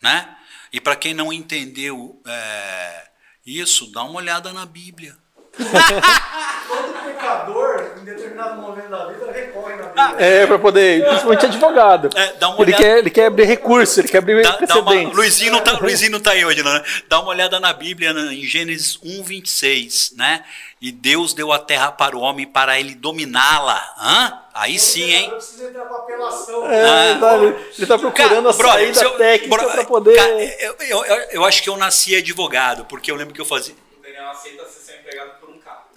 [0.00, 0.34] Né?
[0.72, 3.06] E para quem não entendeu é,
[3.44, 5.14] isso, dá uma olhada na Bíblia.
[6.68, 10.26] Todo pecador, em determinado momento da vida, recorre na Bíblia.
[10.26, 12.10] É, pra poder, principalmente advogado.
[12.14, 14.92] É, dá uma ele, quer, ele quer abrir recurso, ele quer abrir Dá, dá uma.
[14.92, 16.82] Luizinho, não tá, Luizinho não tá aí hoje, não, né?
[17.08, 20.44] Dá uma olhada na Bíblia, né, em Gênesis 1, 26, né?
[20.80, 23.82] E Deus deu a terra para o homem para ele dominá-la.
[23.98, 24.38] Hã?
[24.52, 25.24] Aí sim, hein?
[25.30, 26.70] Eu preciso entrar pra apelação.
[26.70, 29.84] É, ele, tá, ele- ele tá procurando a brother, saída se eu- técnica bro- pra
[29.84, 30.16] poder.
[30.16, 33.46] cara, eu, eu, eu, eu acho que eu nasci advogado, porque eu lembro que eu
[33.46, 33.74] fazia.
[33.98, 35.35] O Daniel aceita ser seu empregado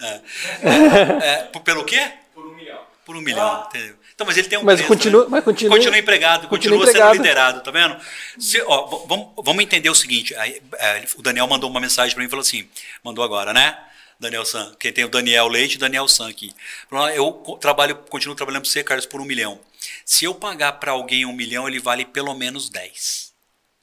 [0.00, 2.12] É, por- pelo quê?
[2.34, 2.80] Por um milhão.
[3.04, 3.96] Por um milhão, entendeu?
[4.14, 5.28] Então, mas ele tem um Mas preço, continua- né?
[5.30, 7.12] mas continua- empregado, continua continua, empregado.
[7.12, 7.96] sendo liderado, tá vendo?
[8.38, 12.20] Se- ó, vamos, vamos entender o seguinte, aí, é, o Daniel mandou uma mensagem para
[12.22, 12.68] mim e falou assim,
[13.02, 13.78] mandou agora, né?
[14.18, 16.52] Daniel San, quem tem o Daniel Leite e o Daniel San aqui.
[16.90, 19.58] Falou, "Ah, Eu trabalho, continuo trabalhando para você, Carlos, por um milhão.
[20.04, 23.32] Se eu pagar para alguém um milhão, ele vale pelo menos 10.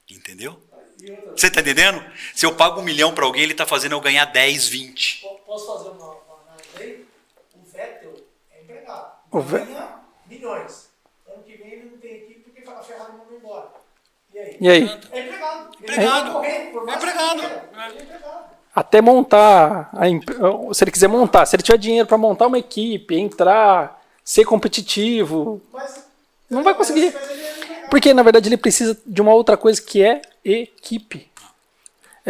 [0.08, 0.62] Entendeu?
[1.36, 2.00] Você tá entendendo?
[2.34, 5.24] Se eu pago um milhão para alguém, ele tá fazendo eu ganhar 10, 20.
[5.48, 7.06] Po- Posso fazer uma, uma análise aí?
[7.54, 8.14] O Vettel
[8.54, 9.12] é empregado.
[9.32, 9.88] O Ve- Ganha
[10.26, 10.90] milhões.
[11.26, 13.68] Ano que vem ele não tem equipe porque a Ferrari mandou embora.
[14.34, 14.56] E aí?
[14.60, 14.82] E aí?
[15.10, 15.70] É empregado.
[15.80, 16.32] Empregado.
[16.32, 17.42] correr, É empregado.
[17.42, 18.48] é empregado.
[18.74, 20.28] Até montar, a imp-
[20.74, 25.60] se ele quiser montar, se ele tiver dinheiro para montar uma equipe, entrar, ser competitivo,
[25.72, 26.06] Mas,
[26.48, 27.12] Não vai conseguir.
[27.12, 31.28] Mas ele é porque na verdade ele precisa de uma outra coisa que é equipe.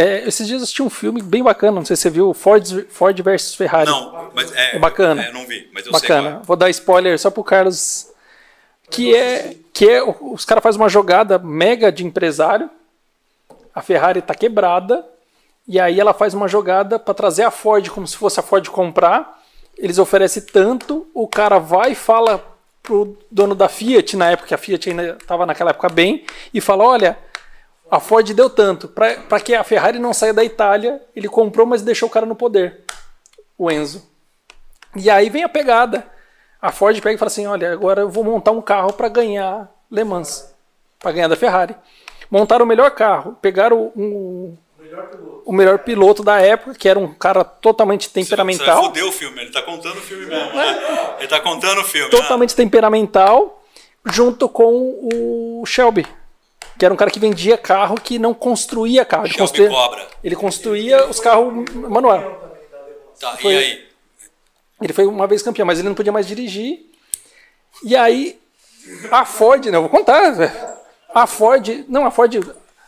[0.00, 2.86] É, esses dias eu assisti um filme bem bacana, não sei se você viu, Ford,
[2.88, 3.90] Ford versus Ferrari.
[3.90, 5.24] Não, mas é, É bacana.
[5.24, 6.30] é, não vi, mas eu sei Bacana.
[6.30, 6.44] qual é.
[6.44, 8.06] Vou dar spoiler só pro Carlos.
[8.88, 12.70] Que é, que é os caras fazem uma jogada mega de empresário.
[13.74, 15.04] A Ferrari tá quebrada.
[15.66, 18.66] E aí ela faz uma jogada para trazer a Ford como se fosse a Ford
[18.68, 19.42] comprar.
[19.76, 22.40] Eles oferecem tanto, o cara vai e fala
[22.84, 26.60] pro dono da Fiat, na época que a Fiat ainda estava naquela época bem, e
[26.60, 27.18] fala: olha,
[27.90, 28.88] a Ford deu tanto.
[28.88, 32.36] Para que a Ferrari não saia da Itália, ele comprou, mas deixou o cara no
[32.36, 32.84] poder.
[33.56, 34.06] O Enzo.
[34.96, 36.06] E aí vem a pegada.
[36.60, 39.70] A Ford pega e fala assim: olha, agora eu vou montar um carro para ganhar
[39.90, 40.54] Le Mans,
[40.98, 41.74] para ganhar da Ferrari.
[42.30, 45.10] Montaram o melhor carro, pegaram um, Melhor
[45.44, 48.84] o melhor piloto da época, que era um cara totalmente Você temperamental.
[48.84, 51.16] foder o filme, ele tá contando o filme mesmo, né?
[51.18, 52.10] Ele tá contando o filme.
[52.10, 53.62] Totalmente temperamental,
[54.04, 54.98] junto com
[55.60, 56.06] o Shelby,
[56.78, 59.26] que era um cara que vendia carro que não construía carro.
[59.26, 60.06] Ele, construía, Cobra.
[60.22, 62.54] ele construía os carros manual.
[63.18, 63.88] Tá, Foi- e aí?
[64.80, 66.88] Ele foi uma vez campeão, mas ele não podia mais dirigir.
[67.82, 68.38] E aí,
[69.10, 70.30] a Ford, não, eu vou contar.
[70.30, 70.52] velho.
[71.12, 72.32] A Ford, não, a Ford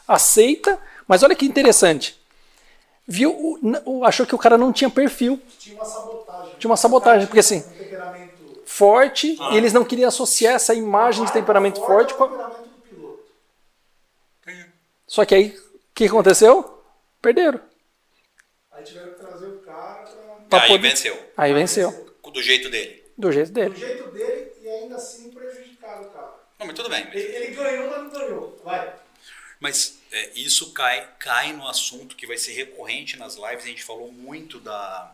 [0.06, 2.18] aceita, mas olha que interessante.
[3.08, 6.52] Viu, o- n- o- achou que o cara não tinha perfil, Tinha uma sabotagem.
[6.60, 11.32] tinha uma sabotagem, porque assim, Um forte, e eles não queriam associar essa imagem de
[11.32, 12.49] temperamento forte com a.
[15.10, 16.84] Só que aí, o que aconteceu?
[17.20, 17.60] Perderam.
[18.70, 20.04] Aí tiveram que trazer o cara
[20.48, 20.62] pra...
[20.62, 21.32] Aí poder- venceu.
[21.36, 21.90] Aí venceu,
[22.32, 23.04] Do jeito dele.
[23.18, 23.74] do jeito Do dele.
[23.74, 26.32] jeito dele e ainda assim prejudicaram o cara.
[26.60, 27.04] Não, mas tudo bem.
[27.08, 28.60] Ele, ele ganhou, mas não ganhou.
[28.64, 28.94] Vai.
[29.58, 33.64] Mas é, isso cai, cai no assunto que vai ser recorrente nas lives.
[33.64, 35.12] A gente falou muito da,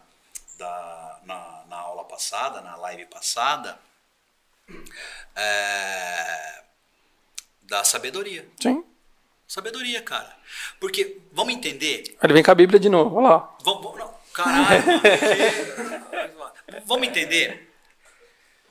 [0.59, 3.79] da, na, na aula passada, na live passada,
[5.35, 6.63] é,
[7.63, 8.47] da sabedoria.
[8.61, 8.85] Sim.
[9.47, 10.37] Sabedoria, cara.
[10.81, 13.57] Porque, vamos entender, ele vem com a Bíblia de novo, olha lá.
[13.63, 14.85] Vamos, vamos- não, caralho,
[16.39, 16.53] mano.
[16.67, 17.73] que- Vamos entender.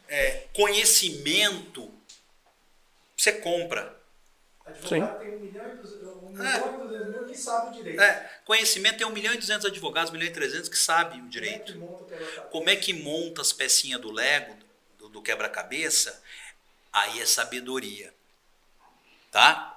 [0.08, 1.92] É, conhecimento
[3.18, 3.96] você compra.
[4.66, 8.02] Advogado tem um milhão e duzentos, um milhão e duzentos mil que sabe o direito.
[8.02, 11.24] É, conhecimento tem 1 milhão e 200 advogados, 1 milhão e 300 que sabem o
[11.24, 11.72] Como é direito.
[11.74, 12.16] que monta?
[12.52, 14.56] Como é que monta as pecinhas do Lego,
[15.00, 16.22] do, do quebra-cabeça?
[16.92, 18.14] Aí é sabedoria.
[19.32, 19.75] Tá?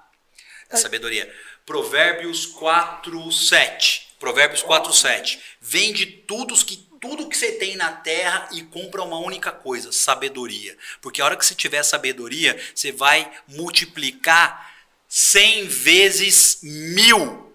[0.71, 1.33] É sabedoria.
[1.65, 4.09] Provérbios 4, 7.
[4.19, 5.41] Provérbios 4, 7.
[5.61, 10.77] Vende tudo que, tudo que você tem na terra e compra uma única coisa, sabedoria.
[11.01, 14.73] Porque a hora que você tiver sabedoria, você vai multiplicar
[15.09, 17.49] 100 vezes mil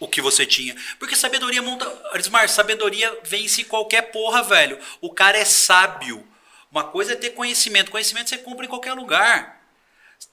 [0.00, 0.76] o que você tinha.
[0.98, 1.86] Porque sabedoria monta.
[2.12, 4.78] Arismar, sabedoria vence qualquer porra, velho.
[5.00, 6.26] O cara é sábio.
[6.70, 7.90] Uma coisa é ter conhecimento.
[7.90, 9.57] Conhecimento você compra em qualquer lugar.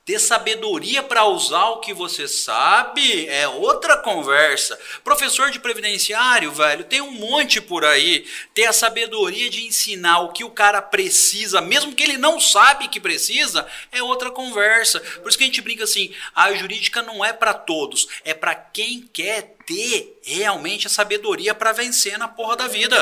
[0.06, 4.80] Ter sabedoria para usar o que você sabe é outra conversa.
[5.04, 8.24] Professor de previdenciário, velho, tem um monte por aí.
[8.54, 12.88] Ter a sabedoria de ensinar o que o cara precisa, mesmo que ele não sabe
[12.88, 15.00] que precisa, é outra conversa.
[15.00, 18.54] Por isso que a gente brinca assim: a jurídica não é para todos, é para
[18.54, 22.96] quem quer ter realmente a sabedoria para vencer na porra da vida.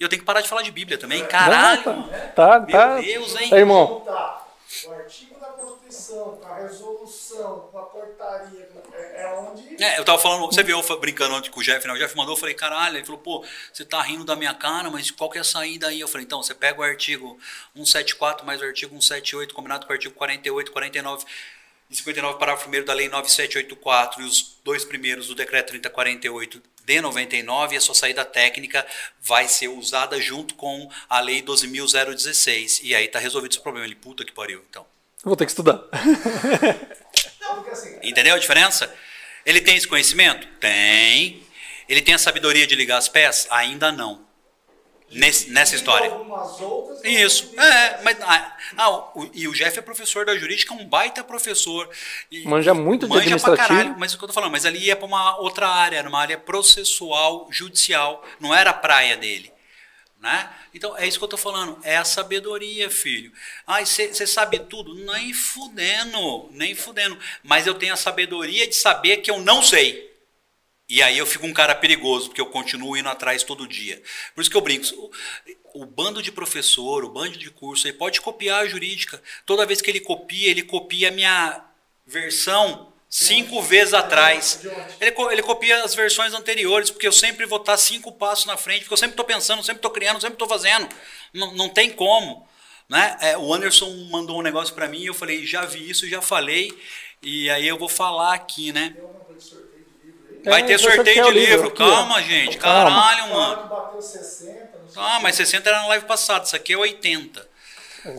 [0.00, 1.82] E eu tenho que parar de falar de Bíblia também, caralho.
[2.34, 3.00] Tá, Meu tá.
[3.00, 3.50] Deus, hein?
[3.50, 4.41] Tá, irmão.
[6.10, 9.82] Montar o artigo da Constituição, com a resolução, com a portaria, é, é onde.
[9.82, 11.92] É, eu tava falando, você viu eu brincando ontem com o Jeff, né?
[11.92, 14.90] O Jeff mandou, eu falei, caralho, ele falou, pô, você tá rindo da minha cara,
[14.90, 16.00] mas qual que é a saída aí?
[16.00, 17.38] Eu falei, então, você pega o artigo
[17.74, 21.24] 174 mais o artigo 178, combinado com o artigo 48, 49
[21.90, 27.00] e 59, parágrafo 1 da lei 9784 e os dois primeiros do decreto 3048 de
[27.00, 28.84] 99, e a sua saída técnica
[29.20, 32.80] vai ser usada junto com a lei 12.016.
[32.82, 33.86] E aí tá resolvido esse problema.
[33.86, 34.84] Ele, puta que pariu, então.
[35.24, 35.80] Vou ter que estudar.
[37.40, 37.96] Não, assim.
[38.02, 38.92] Entendeu a diferença?
[39.44, 40.46] Ele tem esse conhecimento?
[40.60, 41.42] Tem.
[41.88, 43.46] Ele tem a sabedoria de ligar as peças?
[43.50, 44.22] Ainda não.
[45.10, 46.10] Nesse- nessa história.
[46.10, 47.52] Outras, Isso.
[47.60, 48.16] É, mas.
[48.22, 51.86] Ah, ah, o- e o Jeff é professor da jurídica, um baita professor.
[52.30, 54.64] E- Manja muito de manja pra caralho, mas é o que eu tô falando, mas
[54.64, 58.24] ali ia pra uma outra área, era uma área processual, judicial.
[58.40, 59.52] Não era a praia dele.
[60.22, 60.48] Né?
[60.72, 61.80] Então, é isso que eu tô falando.
[61.82, 63.32] É a sabedoria, filho.
[63.66, 64.94] Ai, você sabe tudo?
[64.94, 67.18] Nem fudendo, nem fudendo.
[67.42, 70.12] Mas eu tenho a sabedoria de saber que eu não sei.
[70.88, 74.00] E aí eu fico um cara perigoso, porque eu continuo indo atrás todo dia.
[74.32, 74.86] Por isso que eu brinco.
[75.74, 79.20] O, o bando de professor, o bando de curso, ele pode copiar a jurídica.
[79.44, 81.64] Toda vez que ele copia, ele copia a minha
[82.06, 84.60] versão cinco vezes atrás.
[84.98, 88.80] Ele, ele copia as versões anteriores, porque eu sempre vou estar cinco passos na frente,
[88.80, 90.88] porque eu sempre estou pensando, sempre estou criando, sempre estou fazendo.
[91.34, 92.48] Não, não tem como.
[92.88, 93.16] Né?
[93.20, 96.22] É, o Anderson mandou um negócio para mim e eu falei, já vi isso, já
[96.22, 96.72] falei.
[97.22, 98.96] E aí eu vou falar aqui, né?
[100.44, 101.70] Vai É, ter sorteio sortear de livro.
[101.70, 102.56] Calma, gente.
[102.58, 103.62] Caralho, mano.
[103.62, 106.44] que bateu 60, não sei Ah, mas 60 era na live passada.
[106.44, 107.51] Isso aqui é 80.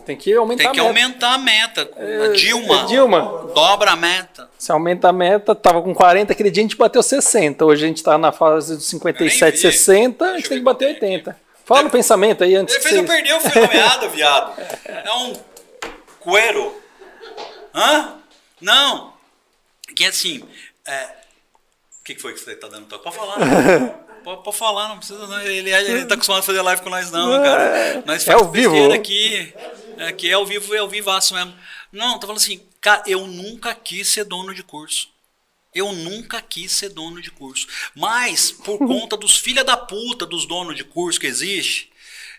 [0.06, 1.00] Tem que aumentar Tem que a meta.
[1.04, 1.90] aumentar a meta.
[1.98, 2.82] É, A Dilma.
[2.82, 3.52] é, Dilma.
[3.54, 4.50] Dobra a meta.
[4.58, 7.66] Se aumenta a meta, tava com 40, aquele dia a gente bateu 60.
[7.66, 9.78] Hoje a gente tá na fase dos 57, Eu nem vi.
[9.78, 11.38] 60, a gente eu tem que bater quanto é 80.
[11.66, 13.16] Fala o pensamento aí antes Ele fez eu vocês...
[13.24, 14.54] perder o fio da meada, viado.
[14.86, 15.34] É um
[16.20, 16.76] cuero.
[17.76, 18.16] Hã?
[18.62, 19.14] Não.
[19.96, 20.44] Que assim.
[20.88, 21.04] é,
[22.00, 23.04] O que que foi que você tá dando toque?
[23.04, 23.38] Pode falar.
[24.24, 25.40] Pode, pode falar, não precisa não.
[25.42, 28.04] Ele, ele tá acostumado a fazer live com nós não, cara.
[28.06, 28.92] Nós É ao vivo.
[28.94, 29.54] aqui.
[30.08, 31.54] Aqui é ao vivo, é ao vivaço mesmo.
[31.92, 35.10] Não, tô falando assim, cara, eu nunca quis ser dono de curso.
[35.74, 37.68] Eu nunca quis ser dono de curso.
[37.96, 41.92] Mas, por conta dos filha da puta dos donos de curso que existe,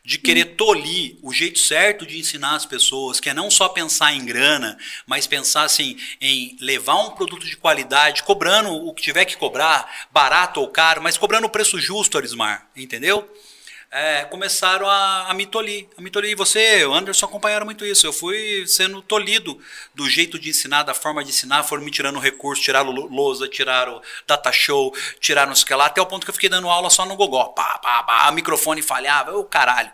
[0.05, 4.13] de querer tolir o jeito certo de ensinar as pessoas, que é não só pensar
[4.13, 9.25] em grana, mas pensar assim, em levar um produto de qualidade, cobrando o que tiver
[9.25, 13.27] que cobrar, barato ou caro, mas cobrando o preço justo, Arismar, entendeu?
[13.97, 15.87] É, começaram a, a me tolir.
[15.97, 16.33] A me tolir.
[16.33, 18.05] E você, o Anderson, acompanharam muito isso.
[18.05, 19.57] Eu fui sendo tolido
[19.95, 21.63] do jeito de ensinar, da forma de ensinar.
[21.63, 25.75] Foram me tirando recurso, tiraram lo- lousa, tiraram data show, tiraram não sei o que
[25.77, 27.45] lá, até o ponto que eu fiquei dando aula só no gogó.
[27.45, 29.93] Pá, pá, pá, microfone falhava, o caralho.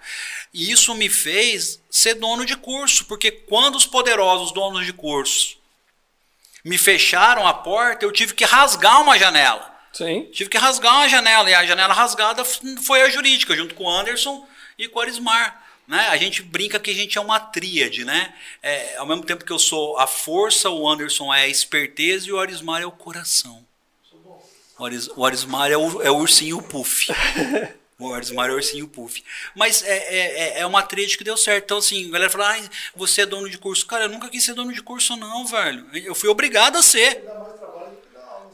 [0.54, 5.58] E isso me fez ser dono de curso, porque quando os poderosos donos de curso
[6.64, 9.69] me fecharam a porta, eu tive que rasgar uma janela.
[9.92, 10.28] Sim.
[10.32, 13.90] Tive que rasgar uma janela, e a janela rasgada foi a jurídica, junto com o
[13.90, 14.46] Anderson
[14.78, 15.64] e com o Arismar.
[15.86, 16.06] Né?
[16.08, 18.32] A gente brinca que a gente é uma tríade, né?
[18.62, 22.32] É, ao mesmo tempo que eu sou a força, o Anderson é a esperteza e
[22.32, 23.64] o Arismar é o coração.
[24.78, 27.08] O, Aris, o Arismar é o, é o ursinho puff.
[28.02, 29.22] O Arismar é o ursinho puff.
[29.54, 31.64] Mas é, é, é- é uma tríade que deu certo.
[31.64, 33.84] Então, assim, a galera fala, Ai, você é dono de curso.
[33.84, 35.86] Cara, eu nunca quis ser dono de curso, não, velho.
[35.92, 37.22] Eu fui obrigado a ser.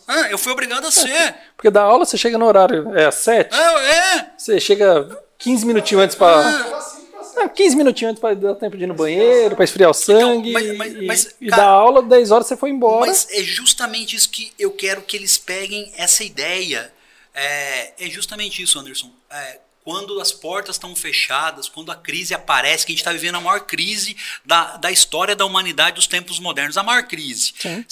[0.07, 1.35] Ah, eu fui obrigado a ser.
[1.57, 4.31] Porque da aula você chega no horário, é às 7, É, é.
[4.37, 6.43] você chega 15 minutinhos antes pra.
[6.43, 7.37] Dá 5 pra 7.
[7.37, 10.53] Não, 15 minutinhos antes pra dar tempo de ir no banheiro, pra esfriar o sangue.
[10.53, 13.07] mas- mas- e- mas, e cara- da aula, 10 horas você foi embora.
[13.07, 16.93] Mas é justamente isso que eu quero que eles peguem essa ideia.
[17.35, 19.11] É, é justamente isso, Anderson.
[19.31, 23.37] É, quando as portas estão fechadas, quando a crise aparece, que a gente está vivendo
[23.37, 27.53] a maior crise da, da história da humanidade dos tempos modernos, a maior crise.
[27.59, 27.85] Sim.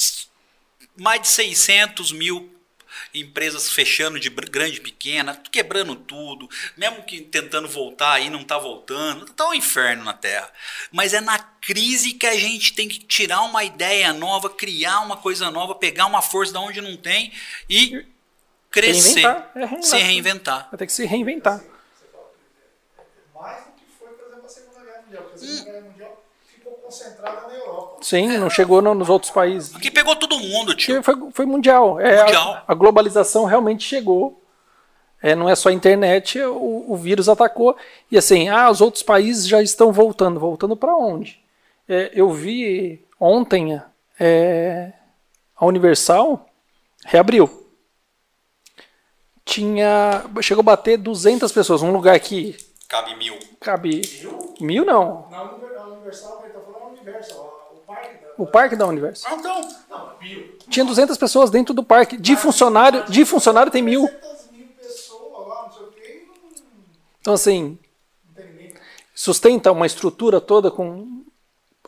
[0.96, 2.54] Mais de 600 mil
[3.12, 8.58] empresas fechando de grande e pequena, quebrando tudo, mesmo que tentando voltar aí não está
[8.58, 10.50] voltando, tá um inferno na Terra.
[10.90, 15.16] Mas é na crise que a gente tem que tirar uma ideia nova, criar uma
[15.16, 17.32] coisa nova, pegar uma força da onde não tem
[17.68, 18.04] e
[18.70, 19.82] crescer, Reinventar, é reinventar.
[19.82, 20.68] se reinventar.
[20.70, 21.64] Vai ter que se reinventar.
[23.34, 25.22] Mais do que foi, por exemplo, a Segunda Guerra Mundial.
[25.22, 27.98] Porque a Segunda Guerra Mundial ficou concentrada na Europa.
[28.02, 29.74] Sim, não chegou no- nos outros países.
[29.74, 31.02] Aqui pegou todo mundo, tio.
[31.02, 31.98] Foi, foi mundial.
[32.00, 32.62] É, a- Mundial.
[32.66, 34.40] A, globalização realmente chegou.
[35.22, 37.74] É, não é só a internet, o, o vírus atacou.
[38.10, 40.38] E assim, ah, os outros países já estão voltando.
[40.38, 41.42] Voltando para onde?
[41.88, 43.80] É, eu vi ontem
[44.20, 44.92] é,
[45.56, 46.44] a Universal
[47.06, 47.48] reabriu.
[49.44, 50.24] Tinha.
[50.42, 51.82] Chegou a bater 200 pessoas.
[51.82, 52.56] Um lugar que
[52.88, 53.38] Cabe mil.
[53.60, 54.02] cabe.
[54.60, 55.26] Mil não.
[55.30, 56.60] Na Univer- na Universal, ele tá
[57.10, 58.28] a- o parque da.
[58.38, 59.32] O parque da Universal.
[59.32, 60.58] Ah, Então, Não, mil.
[60.68, 62.16] tinha 200 pessoas dentro do parque.
[62.16, 64.08] De funcionário, de funcionário tem mil.
[64.08, 66.62] 300 mil pessoas lá, não sei o quê, não,
[67.20, 67.78] Então, assim,
[68.28, 68.74] não tem ninguém.
[69.14, 71.22] sustenta uma estrutura toda com.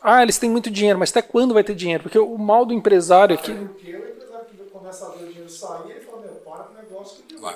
[0.01, 2.03] Ah, eles têm muito dinheiro, mas até quando vai ter dinheiro?
[2.03, 3.51] Porque o mal do empresário aqui.
[3.53, 6.73] Porque o empresário que começa a ver o dinheiro sair, ele fala, meu, para com
[6.73, 7.55] o negócio que Vai.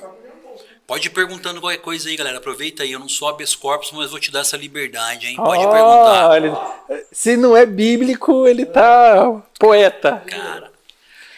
[0.92, 2.40] Pode ir perguntando qualquer coisa aí, galera.
[2.40, 2.92] Aproveita aí.
[2.92, 5.38] Eu não sou habeas corpus, mas vou te dar essa liberdade, hein?
[5.38, 6.36] Pode Ah, perguntar.
[6.36, 10.22] ele- se não é bíblico, ele tá poeta.
[10.28, 10.70] Cara.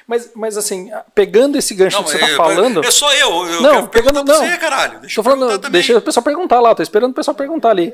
[0.07, 2.83] Mas, mas assim, pegando esse gancho que você tá é, falando.
[2.83, 3.45] É só eu.
[3.45, 4.43] Eu Não, pegando- pra não.
[4.43, 4.99] você, caralho.
[5.01, 7.93] Deixa Tô eu falando, deixa o pessoal perguntar lá, tô esperando o pessoal perguntar ali.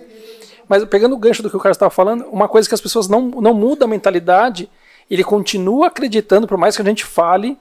[0.65, 3.09] Mas pegando o gancho do que o cara estava falando, uma coisa que as pessoas
[3.09, 4.69] não, não mudam a mentalidade,
[5.11, 7.57] ele continua acreditando, por mais que a gente fale,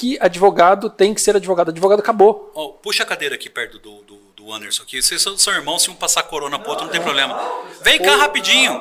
[0.00, 1.68] que advogado tem que ser advogado.
[1.68, 2.50] Advogado acabou.
[2.54, 5.02] Ó, puxa a cadeira aqui perto do, do, do Anderson aqui.
[5.02, 7.38] Vocês são, são irmãos, se um passar corona pro outro, não tem problema.
[7.82, 8.80] Vem cá rapidinho.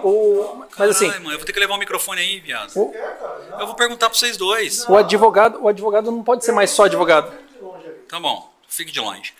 [0.77, 2.71] Mas assim, Caralho, mano, eu vou ter que levar o microfone aí, viado.
[3.59, 4.87] Eu vou perguntar pra vocês dois.
[4.87, 7.33] o advogado, o advogado não pode ser mais só advogado.
[8.07, 9.33] Tá bom, fique de longe.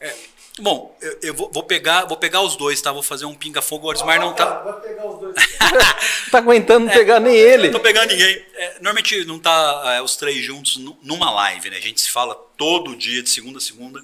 [0.00, 0.14] É,
[0.58, 2.92] bom, eu, eu vou, vou pegar, vou pegar os dois, tá?
[2.92, 3.86] Vou fazer um pinga-fogo.
[3.86, 4.60] O Arismar não tá.
[4.62, 5.34] Vai pegar os dois.
[5.34, 7.64] Não tá aguentando pegar nem ele.
[7.68, 8.44] Não tô pegando ninguém.
[8.54, 11.76] É, normalmente não tá é, os três juntos nu- numa live, né?
[11.76, 14.02] A gente se fala todo dia, de segunda a segunda,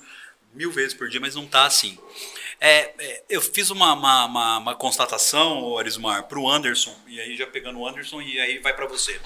[0.54, 1.98] mil vezes por dia, mas não tá assim.
[2.58, 7.36] É, é, eu fiz uma, uma, uma, uma constatação, ô Arismar, pro Anderson, e aí
[7.36, 9.20] já pegando o Anderson, e aí vai pra você.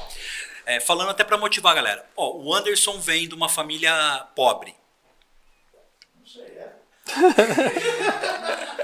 [0.66, 2.04] É, falando até pra motivar a galera.
[2.16, 4.74] Ó, o Anderson vem de uma família pobre.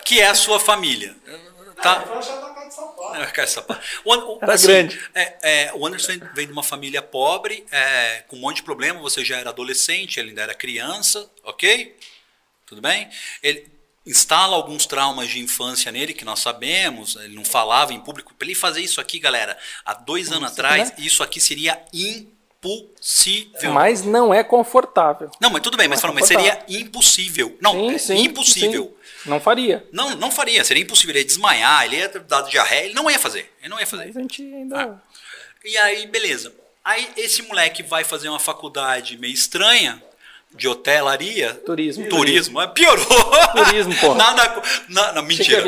[0.05, 1.17] Que é a sua família.
[1.83, 1.99] Tá?
[1.99, 3.81] Vai achar na casa de sapato.
[3.83, 3.87] É.
[4.05, 5.01] O Era grande.
[5.15, 8.63] é, é, o Anderson vem- vem de uma família pobre, é, com um monte de
[8.63, 9.01] problema.
[9.01, 11.97] Você já era adolescente, ele ainda era criança, ok?
[12.65, 13.09] Tudo bem?
[13.43, 13.67] Ele
[14.07, 17.17] instala alguns traumas de infância nele, que nós sabemos.
[17.17, 18.33] Ele não falava em público.
[18.35, 20.97] Para ele fazer isso aqui, galera, há dois anos atrás, né?
[20.99, 22.36] isso aqui seria impossível.
[23.73, 25.31] Mas não é confortável.
[25.41, 27.57] Não, mas tudo bem, mas, Não, falando, mas seria impossível.
[27.61, 28.17] Não, Sim, é sim.
[28.25, 28.97] impossível.
[29.23, 29.31] sim.
[29.31, 29.87] Não faria.
[29.93, 31.13] Não, não faria, seria impossível.
[31.13, 33.53] Ele ia desmaiar, ele ia dar diarreia, ele não ia fazer.
[33.61, 34.07] Ele não ia fazer.
[34.07, 35.03] Mas a gente ainda.
[35.65, 36.53] E aí, beleza.
[36.85, 40.01] Aí esse moleque vai fazer uma faculdade meio estranha
[40.55, 41.55] de hotelaria.
[41.67, 42.09] Turismo.
[42.09, 42.61] Turismo.
[42.61, 43.07] É, Piorou.
[43.53, 44.15] Turismo, porra.
[44.33, 44.63] Nada.
[44.89, 45.63] Na, não, mentira.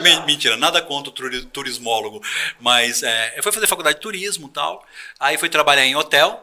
[0.00, 2.22] Men- Mentira, nada contra o turi- turismólogo.
[2.60, 4.86] Mas é, ele foi fazer faculdade de turismo e tal.
[5.18, 6.42] Aí foi trabalhar em hotel,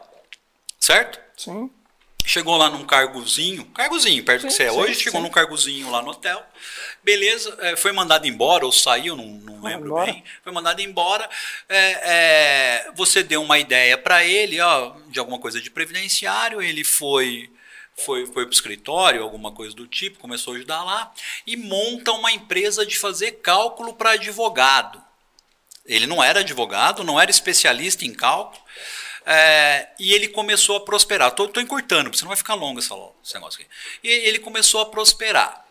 [0.78, 1.18] certo?
[1.36, 1.70] Sim.
[2.28, 5.26] Chegou lá num cargozinho, cargozinho, perto do que Sim, você é sim, hoje, chegou sim.
[5.26, 6.42] num cargozinho lá no hotel.
[7.04, 10.06] Beleza, é, foi mandado embora, ou saiu, não, não lembro embora.
[10.12, 10.24] bem.
[10.42, 11.30] Foi mandado embora.
[11.68, 12.00] É,
[12.88, 17.48] é, você deu uma ideia para ele, ó, de alguma coisa de previdenciário, ele foi.
[18.04, 21.12] Foi, foi para o escritório, alguma coisa do tipo, começou a ajudar lá,
[21.46, 25.02] e monta uma empresa de fazer cálculo para advogado.
[25.84, 28.62] Ele não era advogado, não era especialista em cálculo.
[29.24, 31.32] é, e ele começou a prosperar.
[31.32, 32.92] Tô, tô encurtando, porque senão vai ficar longo esse,
[33.24, 33.68] esse negócio aqui.
[34.04, 35.64] E ele começou a prosperar.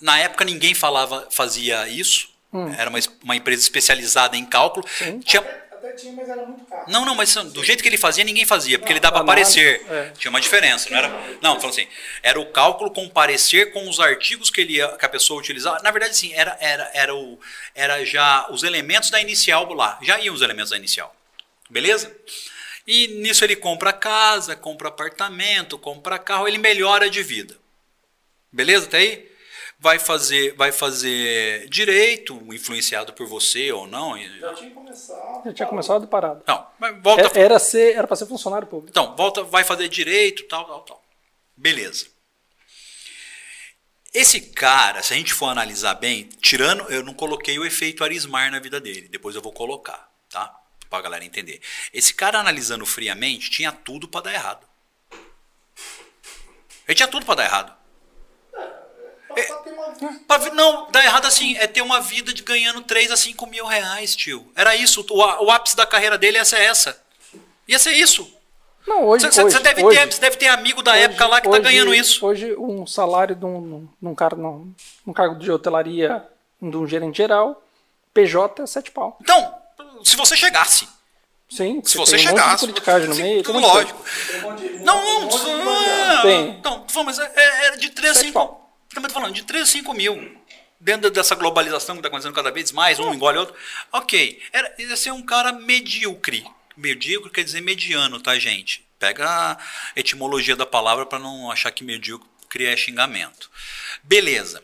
[0.00, 2.30] Na época ninguém falava, fazia isso.
[2.78, 4.86] Era uma, uma empresa especializada em cálculo.
[5.24, 5.42] Tinha,
[5.88, 6.84] Até, tinha, mas era muito caro.
[6.90, 9.86] não, não, mas do jeito que ele fazia, ninguém fazia, porque ele dava análise, parecer.
[9.92, 10.10] é.
[10.18, 11.08] Tinha uma diferença, não era?
[11.40, 11.88] Não, falando assim,
[12.22, 15.80] era o cálculo com parecer com os artigos que, ele, ia- que a pessoa utilizava.
[15.82, 17.38] Na verdade, sim, era, era, era, o,
[17.74, 19.98] era já os elementos da inicial lá.
[20.02, 21.14] Já iam os elementos da inicial.
[21.70, 22.14] Beleza?
[22.86, 27.56] E nisso ele compra casa, compra apartamento, compra carro, ele melhora de vida.
[28.52, 28.86] Beleza?
[28.86, 29.35] Até aí?
[29.78, 34.16] Vai fazer, vai fazer direito, influenciado por você ou não.
[34.18, 35.44] Já tinha começado.
[35.44, 36.42] Já tinha começado parado.
[36.46, 37.38] Não, mas volta.
[37.38, 38.88] É- Era ser, era para ser funcionário público.
[38.90, 41.04] Então, volta, vai fazer direito, tal, tal, tal.
[41.56, 42.06] Beleza.
[44.14, 48.50] Esse cara, se a gente for analisar bem, tirando, eu não coloquei o efeito Arismar
[48.50, 50.58] na vida dele, depois eu vou colocar, tá?
[50.88, 51.60] Pra galera entender.
[51.92, 54.66] Esse cara analisando friamente tinha tudo pra dar errado.
[56.88, 57.76] Ele tinha tudo pra dar errado.
[59.44, 60.20] Pra, pra ter uma vida.
[60.26, 63.46] Pra vi- não, dar errado assim, é ter uma vida de ganhando 3 a 5
[63.46, 64.50] mil reais, tio.
[64.56, 66.98] Era isso, o, o ápice da carreira dele ia ser essa.
[67.68, 68.30] Ia ser isso.
[68.86, 69.26] Não, hoje.
[69.26, 71.60] Você hoje, deve, hoje, ter, você deve ter amigo da hoje- época lá que hoje-
[71.60, 72.24] tá ganhando isso.
[72.24, 74.72] Hoje, um salário de um, num, cara, num,
[75.04, 76.24] num cargo de hotelaria
[76.62, 77.62] de um gerente geral,
[78.14, 79.18] PJ é 7 pau.
[79.20, 79.54] Então,
[80.04, 80.88] se você chegasse.
[81.48, 82.60] Sim, Se tem você um monte de chegasse.
[82.60, 83.42] politicagem no sim, meio.
[83.42, 84.04] tudo lógico.
[84.44, 86.48] Um de- Não, um não, de não.
[86.48, 88.34] Então, mas é, é- é de 3 a Sete 5.
[88.34, 88.65] pau.
[89.02, 90.36] Tô falando, de 3 a 5 mil.
[90.78, 93.54] Dentro dessa globalização que está acontecendo cada vez mais, um engole outro.
[93.92, 94.42] Ok.
[94.52, 96.46] Era, ia ser um cara medíocre.
[96.76, 98.86] Medíocre quer dizer mediano, tá, gente?
[98.98, 99.58] Pega a
[99.94, 103.50] etimologia da palavra para não achar que medíocre é xingamento.
[104.02, 104.62] Beleza.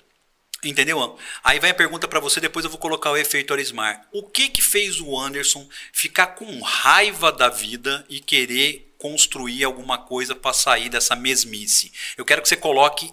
[0.64, 1.18] Entendeu?
[1.43, 4.07] Aí vai a pergunta para você, depois eu vou colocar o efeito Arismar.
[4.12, 9.99] O que que fez o Anderson ficar com raiva da vida e querer construir alguma
[9.99, 11.93] coisa para sair dessa mesmice?
[12.16, 13.12] Eu quero que você coloque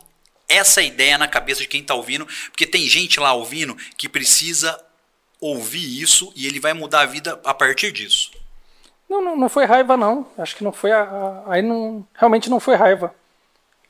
[0.50, 4.78] essa ideia na cabeça de quem está ouvindo, porque tem gente lá ouvindo que precisa
[5.40, 8.32] ouvir isso e ele vai mudar a vida a partir disso.
[9.08, 10.28] Não, não, não foi raiva, não.
[10.38, 10.92] Acho que não foi.
[10.92, 13.14] A, a, aí não, realmente não foi raiva.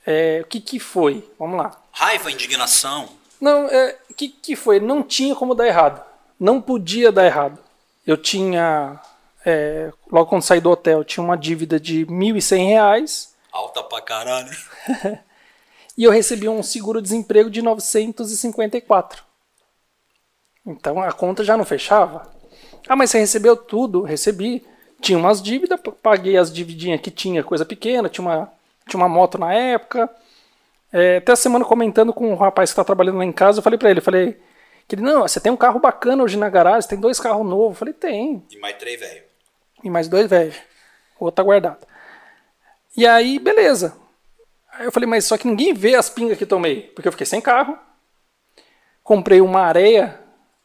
[0.05, 1.27] É, o que, que foi?
[1.37, 1.77] Vamos lá.
[1.91, 3.09] Raiva, indignação.
[3.39, 4.79] Não, é, o que, que foi?
[4.79, 6.01] Não tinha como dar errado.
[6.39, 7.59] Não podia dar errado.
[8.07, 8.99] Eu tinha.
[9.45, 13.29] É, logo quando saí do hotel, tinha uma dívida de R$ 1.100.
[13.51, 14.55] Alta pra caralho.
[15.99, 19.21] e eu recebi um seguro-desemprego de 954.
[20.65, 22.25] Então a conta já não fechava.
[22.87, 24.03] Ah, mas você recebeu tudo?
[24.03, 24.65] Recebi.
[25.01, 28.49] Tinha umas dívidas, paguei as dividinhas que tinha, coisa pequena, tinha uma,
[28.87, 30.09] tinha uma moto na época.
[30.93, 33.63] É, até a semana comentando com um rapaz que está trabalhando lá em casa, eu
[33.63, 34.39] falei para ele, falei,
[34.87, 37.71] que ele, não, você tem um carro bacana hoje na garagem, tem dois carros novos.
[37.71, 38.41] Eu falei, tem.
[38.49, 39.23] E mais três velho.
[39.83, 40.55] E mais dois velhos.
[41.19, 41.85] O outro tá guardado.
[42.95, 43.93] E aí, beleza.
[44.79, 47.27] Aí eu falei, mas só que ninguém vê as pingas que tomei, porque eu fiquei
[47.27, 47.77] sem carro.
[49.03, 50.17] Comprei uma areia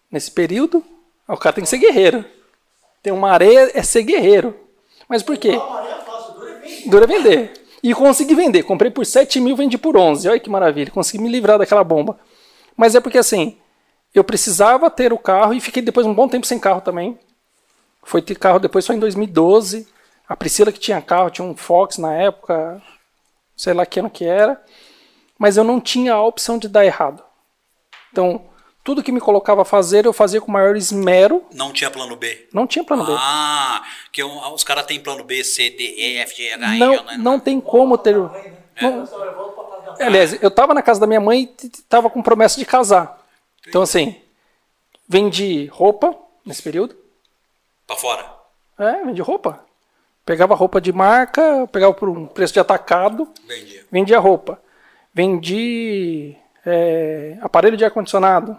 [0.08, 0.84] nesse período,
[1.26, 2.24] o cara tem que ser guerreiro.
[3.02, 4.56] Tem uma areia, é ser guerreiro.
[5.08, 5.58] Mas por quê?
[6.86, 7.54] Dura vender.
[7.82, 8.62] E consegui vender.
[8.62, 10.28] Comprei por 7 mil, vendi por 11.
[10.28, 10.92] Olha que maravilha.
[10.92, 12.16] Consegui me livrar daquela bomba.
[12.76, 13.58] Mas é porque assim,
[14.14, 17.18] eu precisava ter o carro e fiquei depois um bom tempo sem carro também.
[18.04, 19.88] Foi ter carro depois só em 2012.
[20.28, 22.80] A Priscila que tinha carro, tinha um Fox na época,
[23.56, 24.62] sei lá que ano que era.
[25.38, 27.22] Mas eu não tinha a opção de dar errado.
[28.12, 28.46] Então,
[28.84, 31.44] tudo que me colocava a fazer, eu fazia com maior esmero.
[31.52, 32.48] Não tinha plano B?
[32.52, 33.12] Não tinha plano ah, B.
[33.18, 37.04] Ah, que os caras têm plano B, C, D, E, F, G, H, I, Não,
[37.04, 37.16] né?
[37.18, 38.14] não tem como ter...
[38.14, 39.08] Não,
[40.00, 43.24] aliás, eu estava na casa da minha mãe e estava com promessa de casar.
[43.66, 44.20] Então, assim,
[45.08, 46.96] vendi roupa nesse período.
[47.86, 48.30] Pra fora?
[48.78, 49.63] É, vendi roupa.
[50.24, 53.28] Pegava roupa de marca, pegava por um preço de atacado.
[53.46, 53.82] Vendia.
[53.90, 54.58] Vendia roupa.
[55.12, 58.56] Vendi é, aparelho de ar-condicionado.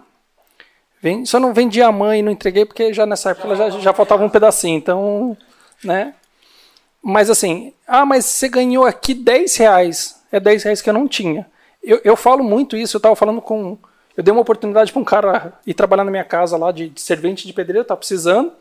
[1.25, 3.93] Só não vendi a mãe e não entreguei porque já nessa época ela já, já
[3.93, 4.77] faltava um pedacinho.
[4.77, 5.37] Então,
[5.83, 6.15] né?
[7.01, 10.19] Mas assim, ah, mas você ganhou aqui 10 reais.
[10.31, 11.45] É 10 reais que eu não tinha.
[11.83, 13.77] Eu, eu falo muito isso, eu estava falando com.
[14.17, 16.99] Eu dei uma oportunidade para um cara ir trabalhar na minha casa lá de, de
[16.99, 18.51] servente de pedreiro, estava precisando.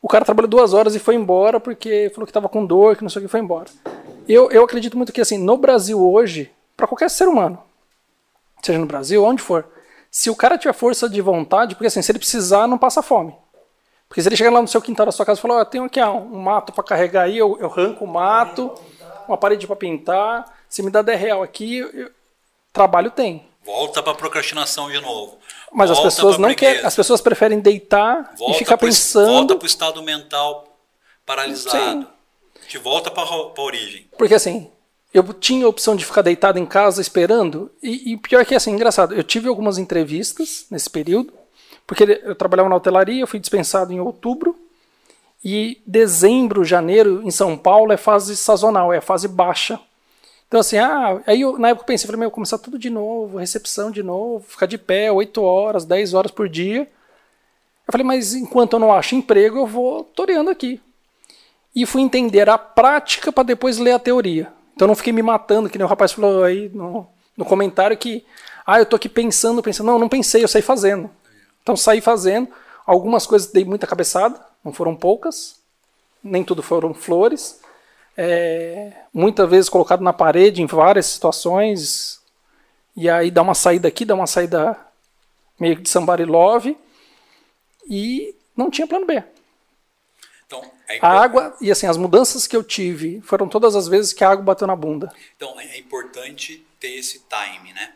[0.00, 3.02] O cara trabalhou duas horas e foi embora porque falou que estava com dor, que
[3.02, 3.68] não sei o que, foi embora.
[4.28, 7.58] Eu, eu acredito muito que assim, no Brasil hoje, para qualquer ser humano,
[8.62, 9.66] seja no Brasil, onde for,
[10.10, 13.34] se o cara tiver força de vontade, porque assim, se ele precisar, não passa fome.
[14.08, 15.84] Porque se ele chegar lá no seu quintal da sua casa e falar, oh, tenho
[15.84, 18.72] aqui ó, um mato para carregar aí, eu, eu arranco o mato,
[19.26, 22.10] uma parede para pintar, se me dá 10 real aqui, eu,
[22.72, 23.47] trabalho tem.
[23.68, 25.36] Volta para procrastinação de novo.
[25.70, 29.30] Mas volta as pessoas não querem, as pessoas preferem deitar volta e ficar pro, pensando.
[29.30, 30.64] Volta para o estado mental
[31.26, 32.00] paralisado.
[32.00, 32.06] Sim.
[32.66, 34.08] Te volta para a origem.
[34.16, 34.70] Porque assim,
[35.12, 37.70] eu tinha a opção de ficar deitado em casa esperando.
[37.82, 41.34] E, e, pior que assim, engraçado, eu tive algumas entrevistas nesse período,
[41.86, 44.56] porque eu trabalhava na hotelaria, eu fui dispensado em outubro.
[45.44, 49.78] E dezembro, janeiro, em São Paulo, é fase sazonal, é fase baixa.
[50.48, 53.36] Então, assim, ah, aí eu, na época eu pensei, falei, meu, começar tudo de novo,
[53.36, 56.90] recepção de novo, ficar de pé 8 horas, 10 horas por dia.
[57.86, 60.80] Eu falei, mas enquanto eu não acho emprego, eu vou toreando aqui.
[61.74, 64.50] E fui entender a prática para depois ler a teoria.
[64.74, 68.24] Então não fiquei me matando, que nem o rapaz falou aí no, no comentário que,
[68.66, 69.86] ah, eu tô aqui pensando, pensando.
[69.86, 71.10] Não, não pensei, eu saí fazendo.
[71.62, 72.48] Então saí fazendo.
[72.86, 75.56] Algumas coisas dei muita cabeçada, não foram poucas.
[76.24, 77.60] Nem tudo foram flores.
[78.20, 82.20] É, muitas vezes colocado na parede em várias situações.
[82.96, 84.76] E aí dá uma saída aqui, dá uma saída
[85.58, 86.76] meio de somebody love.
[87.88, 89.22] E não tinha plano B.
[90.44, 94.12] Então, é a água, e assim, as mudanças que eu tive foram todas as vezes
[94.12, 95.12] que a água bateu na bunda.
[95.36, 97.92] Então, é importante ter esse time, né?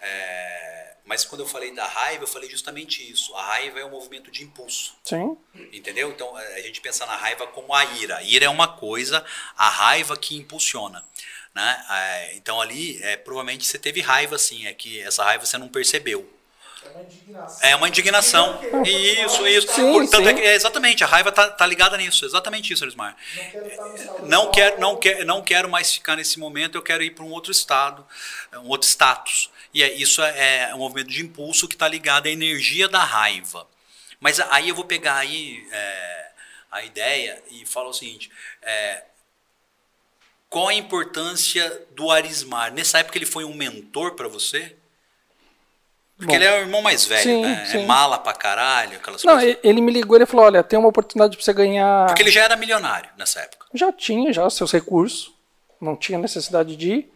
[0.00, 3.34] É, mas quando eu falei da raiva, eu falei justamente isso.
[3.34, 4.94] A raiva é um movimento de impulso.
[5.02, 5.38] Sim.
[5.72, 6.10] Entendeu?
[6.10, 8.18] Então, é, a gente pensa na raiva como a ira.
[8.18, 9.24] A ira é uma coisa,
[9.56, 11.02] a raiva que impulsiona.
[11.54, 11.86] Né?
[11.90, 14.66] É, então, ali, é, provavelmente você teve raiva, sim.
[14.66, 16.30] É que essa raiva você não percebeu.
[16.84, 17.58] É uma indignação.
[17.62, 18.60] É uma indignação.
[18.84, 19.68] Isso, isso.
[19.72, 20.42] Sim, Portanto, sim.
[20.42, 22.26] É, é exatamente, a raiva tá, tá ligada nisso.
[22.26, 23.16] Exatamente isso, Elismar.
[24.24, 27.30] Não quero, não, quero, não quero mais ficar nesse momento, eu quero ir para um
[27.30, 28.06] outro estado,
[28.56, 29.50] um outro status.
[29.72, 33.02] E é, isso é, é um movimento de impulso que está ligado à energia da
[33.04, 33.66] raiva.
[34.20, 36.26] Mas aí eu vou pegar aí é,
[36.70, 38.30] a ideia e falo o seguinte.
[38.62, 39.04] É,
[40.48, 42.72] qual a importância do Arismar?
[42.72, 44.74] Nessa época ele foi um mentor para você?
[46.16, 47.62] Porque ele é o irmão mais velho, Sim, né?
[47.62, 47.86] É sim.
[47.86, 49.56] mala pra caralho, aquelas Não, coisas.
[49.62, 52.06] ele me ligou e ele falou: olha, tem uma oportunidade pra você ganhar.
[52.06, 53.66] Porque ele já era milionário nessa época.
[53.72, 55.32] Já tinha já seus recursos,
[55.80, 57.12] não tinha necessidade de ir.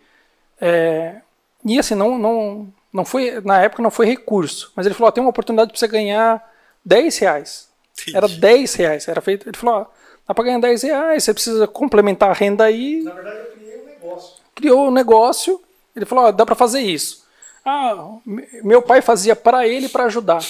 [0.60, 1.16] É,
[1.64, 5.10] e assim, não, não, não foi, na época não foi recurso, mas ele falou: ó,
[5.12, 6.42] tem uma oportunidade para você ganhar
[6.84, 7.68] 10 reais.
[8.14, 9.48] Era 10 reais, era feito.
[9.48, 9.86] Ele falou: ó,
[10.26, 13.02] dá para ganhar 10 reais, você precisa complementar a renda aí.
[13.02, 14.32] Na verdade, eu criei um negócio.
[14.54, 15.60] Criou o negócio,
[15.94, 17.22] ele falou: ó, dá para fazer isso.
[17.64, 20.44] Ah, me- meu pai fazia para ele para ajudar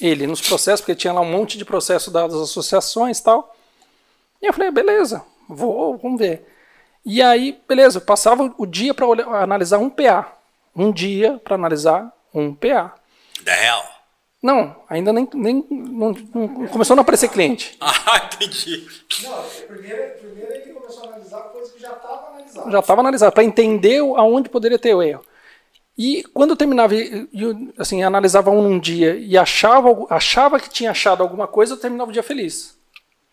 [0.00, 3.54] ele nos processos, porque tinha lá um monte de processo das associações e tal.
[4.42, 6.46] E eu falei, beleza, vou, vamos ver.
[7.04, 9.06] E aí, beleza, eu passava o dia para
[9.42, 10.32] analisar um PA.
[10.76, 12.94] Um dia para analisar um PA.
[13.42, 13.84] Da real.
[14.42, 17.76] Não, ainda nem, nem não, não- começou a não aparecer cliente.
[18.06, 18.86] Ah, entendi.
[19.22, 22.70] Não, primeiro, primeiro ele começou a analisar coisa que já estava analisada.
[22.70, 25.24] Já estava analisado para entender o- aonde poderia ter o erro.
[25.96, 30.90] E quando eu terminava, eu, assim, analisava um num dia e achava, achava que tinha
[30.90, 32.76] achado alguma coisa, eu terminava o dia feliz.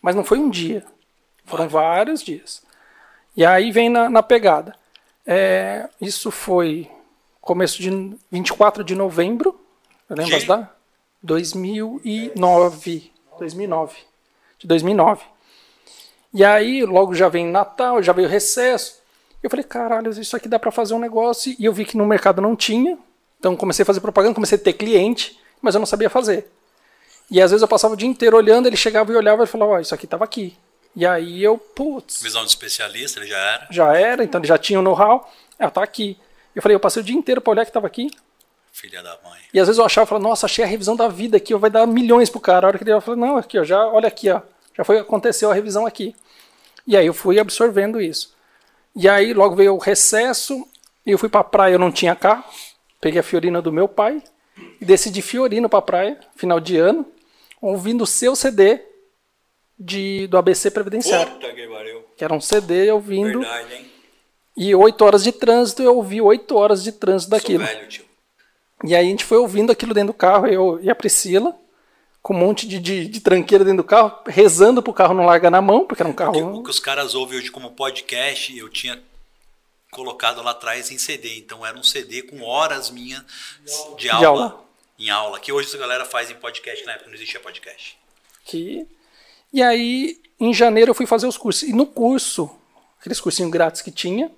[0.02, 0.86] Mas não foi um dia.
[1.46, 2.62] Foram vários dias.
[3.36, 4.74] E aí vem na, na pegada.
[5.26, 6.90] É, isso foi
[7.42, 9.60] começo de 24 de novembro.
[10.10, 10.38] Eu lembro De?
[10.38, 10.70] as datas?
[11.24, 13.12] 2009.
[13.40, 13.96] 2009.
[14.60, 15.24] De 2009.
[16.34, 19.02] E aí, logo já vem Natal, já veio recesso.
[19.44, 21.56] Eu falei, caralho, isso aqui dá pra fazer um negócio.
[21.58, 22.98] E eu vi que no mercado não tinha.
[23.40, 26.50] Então comecei a fazer propaganda, comecei a ter cliente, mas eu não sabia fazer.
[27.30, 29.72] E às vezes eu passava o dia inteiro olhando, ele chegava e olhava e falava,
[29.74, 30.56] ó, isso aqui tava aqui.
[30.96, 33.68] E aí eu, putz, Visão de especialista, ele já era.
[33.72, 35.32] já era, então ele já tinha o know-how.
[35.58, 36.18] Ah, tá aqui.
[36.56, 38.10] Eu falei, eu passei o dia inteiro pra olhar que tava aqui.
[38.72, 39.40] Filha da mãe.
[39.54, 41.86] E às vezes eu achava, falava, nossa, achei a revisão da vida aqui, vai dar
[41.86, 42.66] milhões pro cara.
[42.66, 44.42] A hora que ele ia, eu falei, não, aqui, ó, já, olha aqui, ó,
[44.76, 46.16] já foi, aconteceu a revisão aqui.
[46.88, 48.34] E aí eu fui absorvendo isso.
[48.96, 50.68] E aí logo veio o recesso,
[51.06, 52.44] e eu fui pra praia, eu não tinha carro,
[53.00, 54.22] peguei a Fiorina do meu pai,
[54.80, 57.06] e decidi Fiorino pra praia, final de ano,
[57.62, 58.82] ouvindo o seu CD
[59.78, 62.04] de, do ABC Previdenciário, Puta que pariu.
[62.18, 63.91] que era um CD ouvindo, Verdade, hein?
[64.56, 67.64] E oito horas de trânsito, eu ouvi oito horas de trânsito Sou daquilo.
[67.66, 68.06] velho, tio.
[68.84, 71.56] E aí a gente foi ouvindo aquilo dentro do carro, eu e a Priscila,
[72.22, 75.52] com um monte de, de, de tranqueira dentro do carro, rezando pro carro não largar
[75.52, 76.60] na mão, porque era um carro.
[76.60, 79.02] o que os caras ouvem hoje como podcast, eu tinha
[79.92, 81.38] colocado lá atrás em CD.
[81.38, 83.24] Então era um CD com horas minhas
[83.98, 84.66] de aula, aula.
[84.98, 85.40] em aula.
[85.40, 87.98] Que hoje a galera faz em podcast, na época não existia podcast.
[88.46, 88.88] Que...
[89.54, 91.64] E aí, em janeiro, eu fui fazer os cursos.
[91.68, 92.50] E no curso,
[93.00, 94.32] aqueles cursinhos grátis que tinha,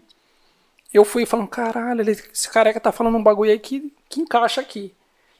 [0.93, 4.93] eu fui falando, caralho, esse careca tá falando um bagulho aí que, que encaixa aqui.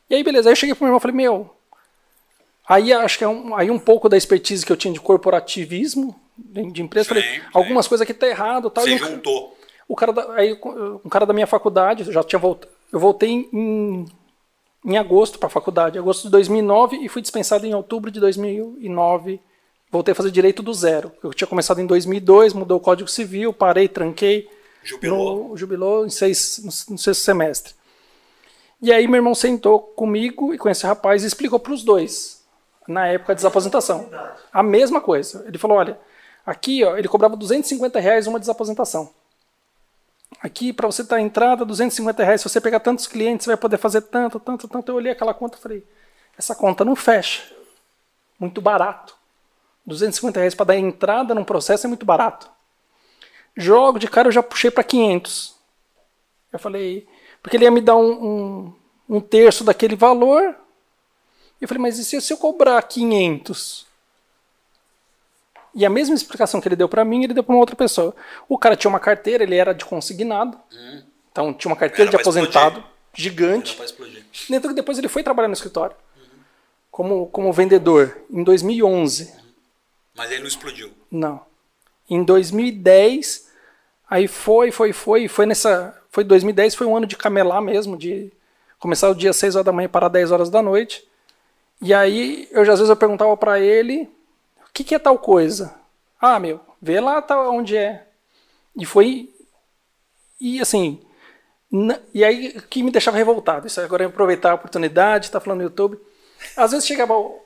[0.09, 0.49] E aí, beleza.
[0.49, 1.55] Aí eu cheguei pro meu irmão e falei, meu.
[2.67, 6.19] Aí acho que é um, aí um pouco da expertise que eu tinha de corporativismo,
[6.37, 7.41] de, de empresa, Sim, falei, sim.
[7.53, 8.83] algumas coisas aqui tá errado tal.
[8.83, 9.57] Você juntou.
[9.87, 10.57] O cara da, aí,
[11.03, 12.71] um cara da minha faculdade, eu já tinha voltado.
[12.91, 14.05] Eu voltei em,
[14.85, 19.41] em agosto para a faculdade, agosto de 2009, e fui dispensado em outubro de 2009.
[19.91, 21.11] Voltei a fazer direito do zero.
[21.23, 24.47] Eu tinha começado em 2002, mudou o Código Civil, parei, tranquei.
[24.83, 25.49] Jubilou.
[25.49, 27.73] No, jubilou em seis, no, sexto semestre.
[28.81, 32.43] E aí meu irmão sentou comigo e com esse rapaz e explicou para os dois,
[32.87, 34.09] na época da desaposentação.
[34.51, 35.45] A mesma coisa.
[35.47, 35.97] Ele falou, olha,
[36.45, 39.09] aqui ó, ele cobrava 250 reais uma desaposentação.
[40.41, 42.41] Aqui, para você dar entrada, 250 reais.
[42.41, 44.91] Se você pegar tantos clientes, você vai poder fazer tanto, tanto, tanto.
[44.91, 45.87] Eu olhei aquela conta e falei,
[46.37, 47.43] essa conta não fecha.
[48.37, 49.15] Muito barato.
[49.85, 52.49] 250 reais para dar entrada num processo é muito barato.
[53.55, 55.55] Jogo de cara eu já puxei para 500.
[56.51, 57.07] Eu falei,
[57.41, 58.73] porque ele ia me dar um, um,
[59.17, 60.55] um terço daquele valor.
[61.59, 63.85] Eu falei, mas e se, se eu cobrar 500?
[65.75, 68.15] E a mesma explicação que ele deu para mim, ele deu para uma outra pessoa.
[68.47, 70.57] O cara tinha uma carteira, ele era de consignado.
[71.31, 72.93] Então tinha uma carteira Era de aposentado explodir.
[73.13, 73.77] gigante.
[74.49, 75.95] Dentro que depois ele foi trabalhar no escritório
[76.91, 79.33] como, como vendedor em 2011.
[80.15, 80.91] Mas ele não explodiu.
[81.09, 81.41] Não.
[82.13, 83.49] Em 2010,
[84.09, 88.31] aí foi, foi, foi, foi nessa, foi 2010 foi um ano de camelar mesmo, de
[88.77, 91.03] começar o dia às 6 horas da manhã e parar 10 horas da noite.
[91.81, 94.09] E aí, eu já às vezes eu perguntava para ele,
[94.67, 95.73] o que, que é tal coisa?
[96.21, 98.07] Ah, meu, vê lá tá onde é.
[98.75, 99.29] E foi
[100.39, 101.01] e assim,
[102.13, 105.59] e aí o que me deixava revoltado, isso agora é aproveitar a oportunidade, tá falando
[105.59, 105.97] no YouTube.
[106.55, 107.41] Às vezes chegava o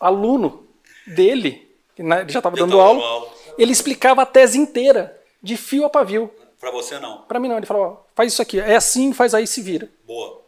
[0.00, 0.66] aluno
[1.06, 3.37] dele, que ele já estava dando aula, dando aula.
[3.58, 6.32] Ele explicava a tese inteira, de fio a pavio.
[6.60, 7.22] Pra você não.
[7.22, 9.88] Para mim não, ele falou, ó, faz isso aqui, é assim, faz aí, se vira.
[10.06, 10.40] Boa.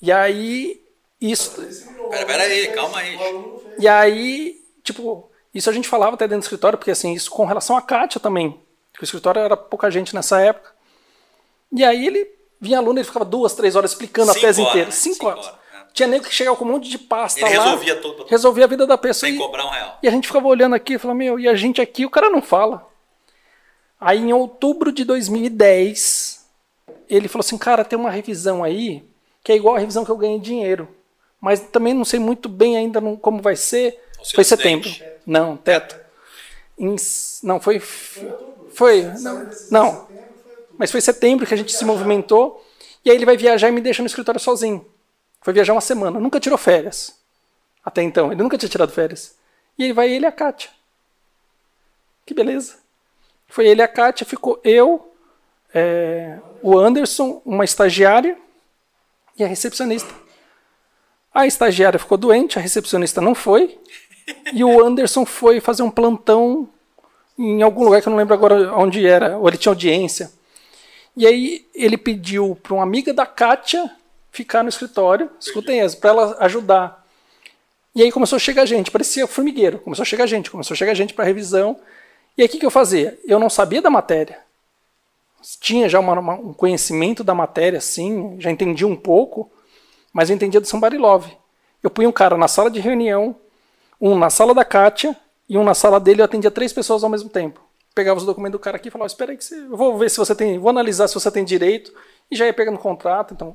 [0.00, 0.82] E aí,
[1.20, 1.52] isso,
[2.10, 3.18] Pera, pera aí, calma aí.
[3.78, 7.44] e aí, tipo, isso a gente falava até dentro do escritório, porque assim, isso com
[7.46, 8.60] relação à Kátia também,
[8.92, 10.72] que o escritório era pouca gente nessa época.
[11.72, 12.34] E aí ele
[12.64, 14.90] Vinha aluno, ele ficava duas, três horas explicando a Cinco tese horas, inteira.
[14.90, 15.46] Cinco, Cinco horas.
[15.46, 15.58] horas.
[15.94, 17.64] Tinha nego que chegava com um monte de pasta Ele lá.
[17.64, 19.28] resolvia todo- Resolvia a vida da pessoa.
[19.30, 19.98] Sem e- cobrar um real.
[20.02, 22.28] e a gente ficava olhando aqui e falava, meu, e a gente aqui, o cara
[22.28, 22.86] não fala.
[24.00, 26.44] Aí em outubro de 2010,
[27.08, 29.04] ele falou assim, cara, tem uma revisão aí,
[29.42, 30.88] que é igual a revisão que eu ganhei dinheiro.
[31.40, 33.98] Mas também não sei muito bem ainda como vai ser.
[34.34, 34.90] Foi setembro.
[35.26, 35.96] Não, teto.
[36.78, 36.96] Em
[37.42, 37.78] não, foi.
[37.78, 39.02] Foi.
[39.20, 40.08] Não, não.
[40.76, 42.64] Mas foi setembro que a gente se movimentou.
[43.04, 44.84] E aí ele vai viajar e me deixa no escritório sozinho.
[45.44, 46.18] Foi viajar uma semana.
[46.18, 47.14] Nunca tirou férias.
[47.84, 48.32] Até então.
[48.32, 49.36] Ele nunca tinha tirado férias.
[49.78, 50.70] E aí vai ele e a Kátia.
[52.24, 52.78] Que beleza.
[53.46, 55.12] Foi ele e a Kátia, ficou eu,
[55.74, 58.38] é, o Anderson, uma estagiária
[59.36, 60.14] e a recepcionista.
[61.32, 63.78] A estagiária ficou doente, a recepcionista não foi.
[64.50, 66.70] E o Anderson foi fazer um plantão
[67.38, 70.32] em algum lugar que eu não lembro agora onde era, ou ele tinha audiência.
[71.14, 73.94] E aí ele pediu para uma amiga da Kátia
[74.34, 77.06] ficar no escritório, escutem essa, para ela ajudar.
[77.94, 79.78] E aí começou a chegar gente, parecia formigueiro.
[79.78, 81.78] Começou a chegar gente, começou a chegar gente para revisão.
[82.36, 83.16] E aí o que, que eu fazia?
[83.24, 84.40] Eu não sabia da matéria.
[85.60, 89.48] Tinha já uma- uma- um conhecimento da matéria, sim, já entendia um pouco,
[90.12, 91.30] mas eu entendia do Somebody Love.
[91.82, 93.36] Eu punha um cara na sala de reunião,
[94.00, 95.16] um na sala da Kátia
[95.48, 97.60] e um na sala dele, eu atendia três pessoas ao mesmo tempo.
[97.94, 100.10] Pegava os documentos do cara aqui e falava, espera aí que você, eu vou ver
[100.10, 101.92] se você tem, vou analisar se você tem direito,
[102.28, 103.54] e já ia pegando contrato, então.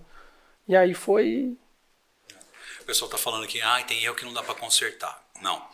[0.70, 1.58] E aí foi
[2.82, 5.22] O pessoal está falando aqui, ah, tem erro que não dá para consertar.
[5.42, 5.68] Não.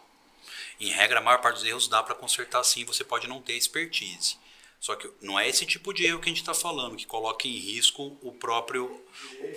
[0.80, 3.54] Em regra, a maior parte dos erros dá para consertar sim, você pode não ter
[3.54, 4.38] expertise.
[4.80, 7.48] Só que não é esse tipo de erro que a gente está falando, que coloca
[7.48, 9.04] em risco o próprio,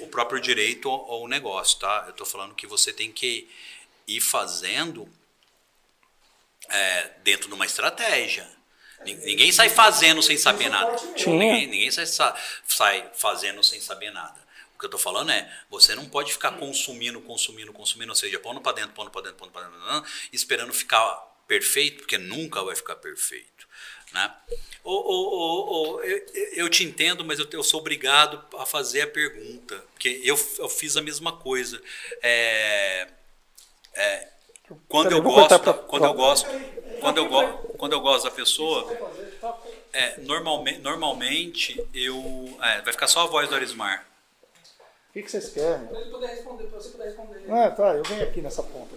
[0.00, 2.04] o próprio direito ao, ao negócio, tá?
[2.06, 3.48] Eu estou falando que você tem que
[4.06, 5.08] ir fazendo
[6.68, 8.48] é, dentro de uma estratégia.
[9.04, 10.96] Nin- Ninguém sai fazendo sem saber nada.
[11.14, 11.36] Tinha.
[11.36, 12.36] Ninguém, ninguém sai, sa-
[12.66, 14.47] sai fazendo sem saber nada.
[14.78, 18.38] O que eu tô falando é, você não pode ficar consumindo, consumindo, consumindo, ou seja,
[18.38, 21.02] pondo para dentro, pondo para dentro, pondo para dentro, esperando ficar
[21.48, 23.66] perfeito, porque nunca vai ficar perfeito.
[24.12, 24.32] Né?
[24.84, 29.00] Ô, ô, ô, ô, eu, eu te entendo, mas eu, eu sou obrigado a fazer
[29.00, 31.82] a pergunta, porque eu, eu fiz a mesma coisa.
[32.22, 33.08] É,
[33.94, 34.28] é,
[34.88, 36.48] quando eu gosto, pra- quando eu gosto,
[37.00, 37.42] quando eu, go,
[37.76, 38.86] quando eu gosto da pessoa,
[39.92, 42.56] é, normalmente, normalmente eu.
[42.62, 44.06] é, vai ficar só a voz do Arismar.
[45.18, 45.86] O que, que vocês querem?
[45.88, 47.52] Pra ele poder responder, pra você poder responder.
[47.52, 48.94] Ah, tá, eu venho aqui nessa ponta.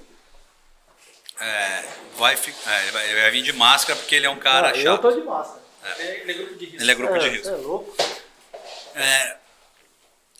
[1.39, 1.83] É,
[2.15, 4.77] vai, é, ele vai, ele vai vir de máscara porque ele é um cara Ah,
[4.77, 5.01] eu chato.
[5.01, 5.61] tô de máscara.
[5.97, 6.81] Ele é grupo de risco.
[6.83, 7.43] Ele é grupo de É, risco.
[7.47, 7.95] Você é louco?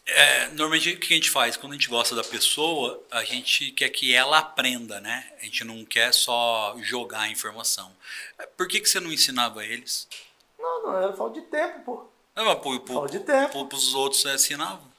[0.05, 1.57] É, normalmente o que a gente faz?
[1.57, 5.33] Quando a gente gosta da pessoa, a gente quer que ela aprenda, né?
[5.41, 7.91] A gente não quer só jogar a informação.
[8.37, 10.07] É, Por que, que você não ensinava eles?
[10.59, 12.05] Não, não, era falta de tempo, pô.
[12.35, 13.49] Não, mas pro, Falta de tempo.
[13.49, 14.90] pro, pros outros você ensinava.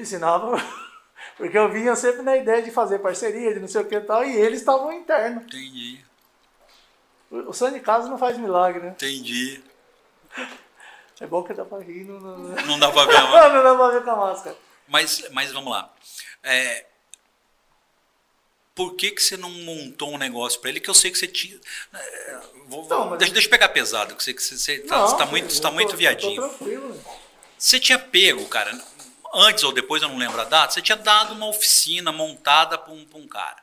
[0.00, 0.56] Ensinava.
[1.36, 4.00] Porque eu vinha sempre na ideia de fazer parceria, de não sei o que e
[4.00, 5.44] tal, e eles estavam internos.
[5.44, 6.04] Entendi,
[7.30, 8.88] O o santo de casa não faz milagre, né?
[8.90, 9.62] entendi.
[11.20, 12.78] É bom que dá pra rir, não, não, não.
[12.78, 14.56] Dá pra ver, mas- não dá pra ver com a máscara.
[14.88, 15.92] Mas, mas vamos lá.
[16.42, 16.86] É,
[18.74, 20.80] por que, que você não montou um negócio para ele?
[20.80, 21.58] Que eu sei que você tinha.
[21.94, 25.00] é, vou- Não, mas- deixa, deixa eu pegar pesado, que você, que você, você tá,
[25.06, 26.40] você tá muito, você tá muito viadinho.
[26.60, 27.00] Né?
[27.58, 28.72] Você tinha pego, cara,
[29.34, 32.92] antes ou depois, eu não lembro a data, você tinha dado uma oficina montada para
[32.92, 33.62] um, um cara.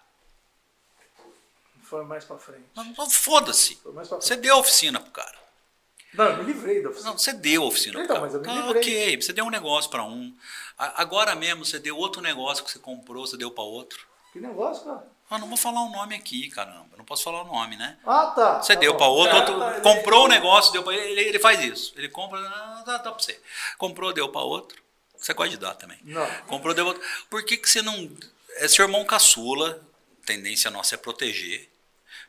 [1.84, 2.64] Foi mais pra frente.
[3.12, 3.80] Foda-se.
[3.84, 5.46] Você deu a oficina pro cara.
[6.14, 7.12] Não, eu me livrei da oficina.
[7.12, 8.22] Não, você deu a oficina Então, pro cara.
[8.26, 8.82] mas eu me Ah, livrei.
[8.82, 10.34] ok, você deu um negócio para um.
[10.78, 14.06] Agora mesmo você deu outro negócio que você comprou, você deu para outro.
[14.34, 15.06] Que negócio, cara.
[15.30, 16.96] Ah, não vou falar o nome aqui, caramba.
[16.98, 17.98] Não posso falar o nome, né?
[18.06, 18.62] Ah, tá.
[18.62, 21.40] Você tá deu para outro, É, outro tá, comprou o negócio, deu para ele, ele
[21.40, 21.94] faz isso.
[21.96, 23.40] Ele compra, ah, dá, dá para você.
[23.78, 24.82] Comprou, deu para outro.
[25.18, 25.98] Você gosta de dar também.
[26.04, 26.26] Não.
[26.48, 27.00] Comprou, deu.
[27.30, 28.10] Por que, que você não.
[28.58, 29.82] É seu irmão caçula,
[30.26, 31.70] tendência nossa é proteger.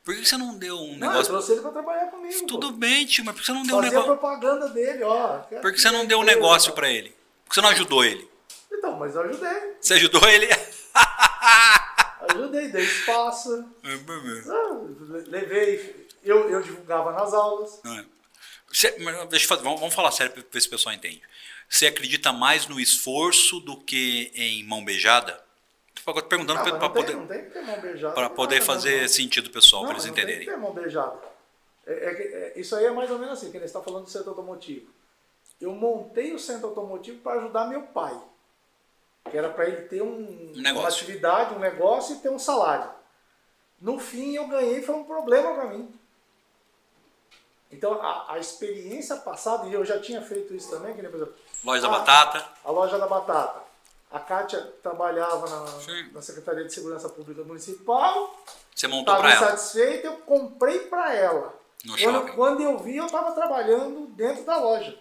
[0.04, 1.26] Por que, você não deu um Não, eu negócio.
[1.32, 2.46] trouxe ele pra trabalhar comigo.
[2.46, 2.78] Tudo pô.
[2.78, 4.18] bem, tio, mas por que você não deu um Fazer a negócio.
[4.18, 5.38] propaganda dele, ó.
[5.38, 7.10] Por que você não deu um negócio para ele?
[7.44, 8.28] Por que você não ajudou ele?
[8.72, 9.76] Então, mas eu ajudei.
[9.80, 10.46] Você ajudou ele?
[12.28, 13.64] Ajudei, dei espaço.
[13.84, 13.94] É,
[14.50, 14.80] Ah,
[15.28, 16.08] levei.
[16.24, 17.80] Eu, eu divulgava nas aulas.
[17.84, 18.04] É.
[18.72, 21.22] Você- mas deixa eu fazer, vamos, vamos falar sério para ver se o pessoal entende.
[21.68, 25.44] Você acredita mais no esforço do que em mão beijada?
[25.94, 28.20] Estou perguntando Ah, para não, poder, não tem que ter mão beijada.
[28.20, 29.08] não, poder não, fazer não.
[29.08, 30.38] sentido pessoal, Não, para eles não entenderem.
[30.38, 31.18] Tem que ter mão beijada.
[31.86, 34.10] É, é é- isso aí é mais ou menos assim, que ele está falando do
[34.10, 34.88] centro automotivo.
[35.60, 38.16] Eu montei o centro automotivo para ajudar meu pai.
[39.30, 42.90] Que era para ele ter um, Um uma atividade, um negócio e ter um salário.
[43.80, 45.92] No fim eu ganhei, foi um problema para mim.
[47.70, 51.16] Então a, a experiência passada, e eu já tinha feito isso também, que nem, por
[51.16, 51.34] exemplo,
[51.66, 51.98] Loja da Ah.
[51.98, 52.48] Batata.
[52.64, 53.66] a loja da batata.
[54.10, 56.10] A Kátia trabalhava na, Sim.
[56.12, 58.40] na Secretaria de Segurança Pública Municipal,
[58.74, 59.44] Você montou pra ela.
[59.46, 61.52] insatisfeita, eu comprei para ela.
[61.84, 64.96] No Quando, quando eu vi, eu estava trabalhando dentro da loja.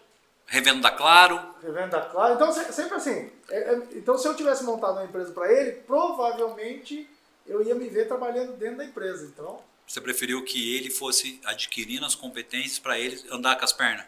[0.48, 1.40] Revendo da Claro.
[1.62, 2.34] Revenda Claro.
[2.36, 3.32] Então, se- sempre assim.
[3.50, 7.08] é- é- então, se eu tivesse montado uma empresa para ele, provavelmente
[7.48, 9.26] eu ia me ver trabalhando dentro da empresa.
[9.26, 14.06] Então, Você preferiu que ele fosse adquirindo as competências para ele andar com as pernas?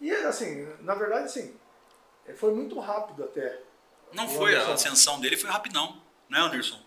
[0.00, 1.48] e assim, na verdade, é,
[2.34, 3.60] foi muito rápido até.
[4.12, 6.80] Não O foi, a ascensão dele foi rapidão, né, Anderson?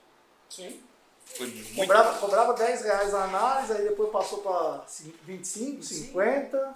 [0.50, 0.82] Sim.
[1.26, 1.76] Foi muito.
[1.76, 4.84] Cobrava, cobrava 10 reais a análise, aí depois passou para
[5.24, 6.76] 25, 50.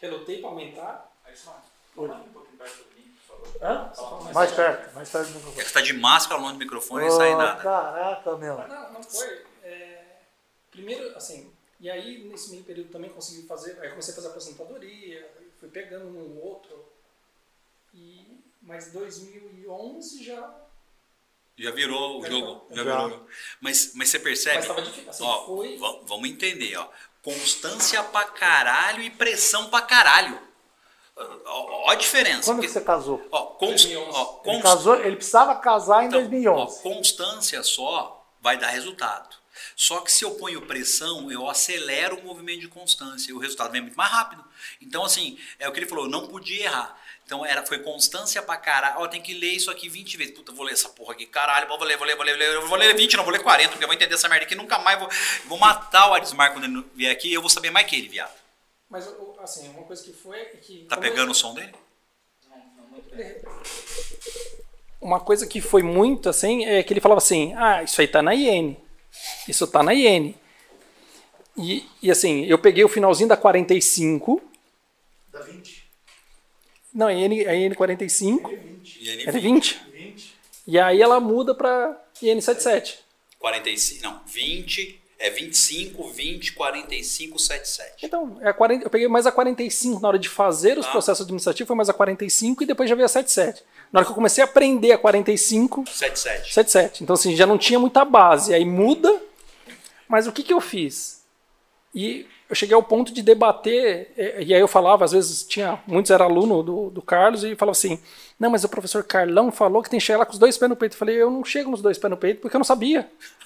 [0.00, 1.12] Relutei para aumentar.
[1.24, 1.60] Aí só,
[1.96, 2.08] Oi.
[2.08, 3.62] fala um pouquinho perto do mim, por favor.
[3.62, 3.92] Hã?
[3.94, 5.56] Fala Mais perto, mais perto do É microfone.
[5.64, 7.60] que você tá de máscara longe do microfone e sai nada.
[7.60, 8.56] Caraca, meu.
[8.68, 9.44] Não, não foi.
[9.64, 10.04] É,
[10.70, 15.30] primeiro, assim, e aí nesse meio período também consegui fazer, aí comecei a fazer aposentadoria,
[15.58, 16.89] fui pegando um ou outro.
[17.94, 20.54] E, mas 2011 já.
[21.58, 22.66] Já virou o Já jogo.
[22.70, 22.76] Já virou.
[22.76, 22.82] Já.
[22.82, 23.26] virou o jogo.
[23.60, 24.56] Mas, mas você percebe?
[24.58, 25.10] Mas tava difícil.
[25.10, 25.76] Assim, Ó, foi.
[25.76, 26.88] va- vamos entender, ó.
[27.22, 30.40] Constância pra caralho e pressão pra caralho.
[31.16, 32.44] Ó, ó a diferença.
[32.50, 33.26] Quando que você casou?
[33.30, 34.10] ó, const, 2011.
[34.18, 36.78] ó, Ele, const- casou, ele precisava casar em Então, 2011.
[36.78, 39.38] ó, constância só vai dar resultado.
[39.76, 43.70] Só que se eu ponho pressão, eu acelero o movimento de constância e o resultado
[43.72, 44.42] vem muito mais rápido.
[44.80, 46.98] Então, assim, é o que ele falou, eu não podia errar.
[47.30, 48.96] Então, era, foi constância pra caralho.
[48.98, 50.34] Ó, tem que ler isso aqui 20 vezes.
[50.34, 51.68] Puta, vou ler essa porra aqui, caralho.
[51.68, 52.60] Vou ler, vou ler, vou ler, vou ler.
[52.66, 54.56] Vou ler 20, não, vou ler 40, porque eu vou entender essa merda aqui.
[54.56, 55.08] Nunca mais vou,
[55.44, 57.32] vou matar o Arismar quando ele vier aqui.
[57.32, 58.34] Eu vou saber mais que ele, viado.
[58.88, 59.08] Mas,
[59.40, 60.86] assim, uma coisa que foi é que.
[60.88, 61.72] Tá como eu- pegando o som dele?
[62.48, 63.36] Não, não, muito bem.
[65.00, 68.20] Uma coisa que foi muito assim é que ele falava assim: ah, isso aí tá
[68.20, 68.76] na iene.
[69.46, 70.36] Isso tá na iene.
[71.56, 74.42] E, e assim, eu peguei o finalzinho da 45.
[75.32, 75.79] Da 20.
[76.92, 78.48] Não, a IN, a IN 45.
[78.50, 78.98] 20.
[79.02, 79.80] E ele É de 20.
[79.92, 80.34] 20.
[80.66, 82.98] E aí ela muda pra IN 77.
[83.38, 88.04] 45, não, 20, é 25, 20, 45, 77.
[88.06, 90.92] Então, é a 40, eu peguei mais a 45 na hora de fazer os Tá.
[90.92, 93.62] processos administrativos, foi mais a 45 e depois já veio a 77.
[93.90, 96.52] Na hora que eu comecei a aprender a 45, 77.
[96.52, 97.02] 77.
[97.02, 98.52] Então, assim, já não tinha muita base.
[98.54, 99.20] Aí muda.
[100.06, 101.22] Mas o que, que eu fiz?
[101.94, 105.78] E eu cheguei ao ponto de debater, e, e aí eu falava, às vezes tinha,
[105.86, 107.98] muitos eram aluno do, do Carlos, e falava assim,
[108.38, 110.68] não, mas o professor Carlão falou que tem que chegar lá com os dois pés
[110.68, 110.94] no peito.
[110.94, 113.08] Eu falei, eu não chego nos dois pés no peito porque eu não sabia.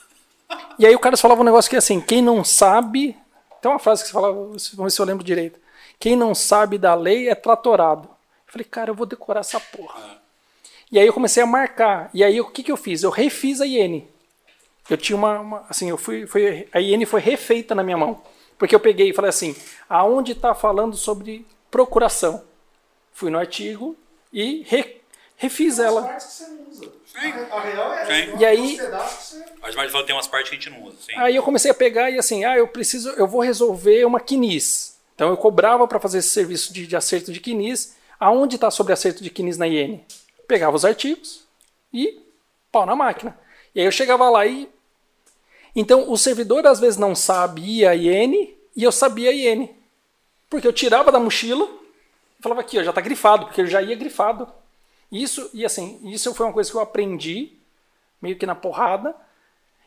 [0.79, 3.17] E aí o Carlos falava um negócio que é assim, quem não sabe,
[3.63, 5.59] tem uma frase que você falava, vamos ver se eu lembro direito,
[5.99, 8.09] quem não sabe da lei é tratorado.
[8.47, 10.19] Eu falei, cara, eu vou decorar essa porra.
[10.91, 12.11] E aí eu comecei a marcar.
[12.13, 13.03] E aí o que, que eu fiz?
[13.03, 14.07] Eu refiz a IN.
[14.89, 18.21] Eu tinha uma, uma- assim, eu fui, foi, a IN foi refeita na minha mão.
[18.59, 19.55] Porque eu peguei e falei assim,
[19.89, 22.43] aonde está falando sobre procuração?
[23.13, 23.97] Fui no artigo
[24.33, 25.01] e re-
[25.37, 26.03] refiz As ela.
[26.03, 26.93] partes que você não usa.
[27.07, 27.19] Sim.
[27.33, 28.13] A, a real é Sim.
[28.33, 28.37] essa.
[28.41, 29.45] E aí- você...
[29.77, 31.13] Mais fala tem umas partes que a gente não usa, sim.
[31.17, 34.99] Aí eu comecei a pegar e assim, ah, eu preciso, eu vou resolver uma quinis.
[35.15, 37.97] Então eu cobrava para fazer esse serviço de, de acerto de quinis.
[38.19, 40.05] Aonde está sobre acerto de quinis na IN?
[40.49, 41.45] Pegava os artigos
[41.93, 42.21] e
[42.73, 43.39] pau na máquina.
[43.75, 44.69] E aí eu chegava lá e.
[45.75, 49.69] Então o servidor às vezes não sabia a IN e eu sabia a IN.
[50.49, 51.69] Porque eu tirava da mochila
[52.39, 54.47] e falava aqui, ó, já está grifado, porque eu já ia grifado.
[55.11, 57.53] Isso, e assim, isso foi uma coisa que eu aprendi,
[58.21, 59.15] meio que na porrada.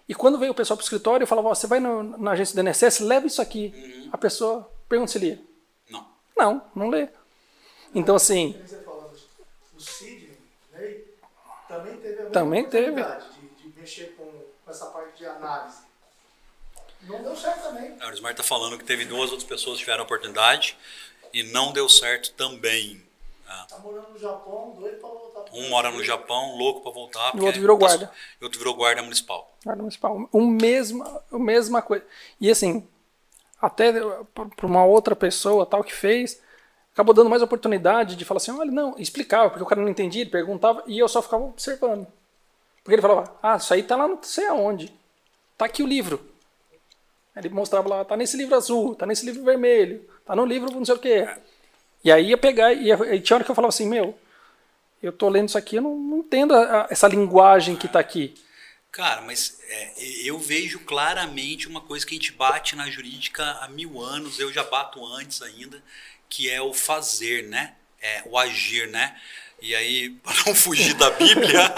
[0.10, 2.32] E quando veio o pessoal para o escritório, eu falava, ó, você vai no- na
[2.32, 4.10] agência do INSS, leva isso aqui.
[4.12, 5.40] A pessoa pergunta se lia.
[5.90, 6.06] Não.
[6.38, 7.10] Não, não lê.
[7.94, 9.12] Então, assim, você falando,
[9.76, 10.32] o Sidney,
[10.74, 10.96] né,
[11.68, 13.02] também teve a mesma Também teve.
[13.02, 13.26] oportunidade
[13.58, 14.16] De, de mexer
[14.68, 15.78] com, essa parte de análise.
[17.04, 17.96] Não deu certo também.
[18.02, 20.78] A Arismar está falando que teve duas outras pessoas que tiveram a oportunidade
[21.34, 23.02] e não deu certo também.
[23.48, 27.32] Ah, Tá morando no Japão, doido pra voltar Um mora no Japão, louco para voltar.
[27.32, 28.12] porque outro virou tá- guarda.
[28.42, 29.56] E outro virou guarda municipal.
[29.64, 32.04] guarda municipal, o mesmo, a mesma coisa.
[32.42, 32.86] E assim,
[33.62, 33.94] até
[34.34, 36.42] para uma outra pessoa tal que fez,
[36.94, 40.22] acabou dando mais oportunidade de falar assim, olha, não, explicava, porque o cara não entendia,
[40.24, 42.06] ele perguntava, e eu só ficava observando.
[42.88, 44.94] Porque ele falava, ah, isso aí tá lá não sei aonde.
[45.58, 46.26] Tá aqui o livro.
[47.36, 50.86] Ele mostrava lá, tá nesse livro azul, tá nesse livro vermelho, tá no livro não
[50.86, 51.28] sei o quê.
[52.02, 54.18] E aí ia pegar, e, e tinha hora que eu falava assim, meu,
[55.04, 58.00] eu tô lendo isso aqui, eu não, não entendo a- a- essa linguagem que tá
[58.00, 58.36] aqui.
[58.92, 63.68] Cara, mas é, eu vejo claramente uma coisa que a gente bate na jurídica há
[63.68, 65.84] mil anos, eu já bato antes ainda,
[66.30, 67.76] que é o fazer, né?
[68.02, 69.20] É, o agir, né?
[69.62, 71.74] E aí, para não fugir da Bíblia.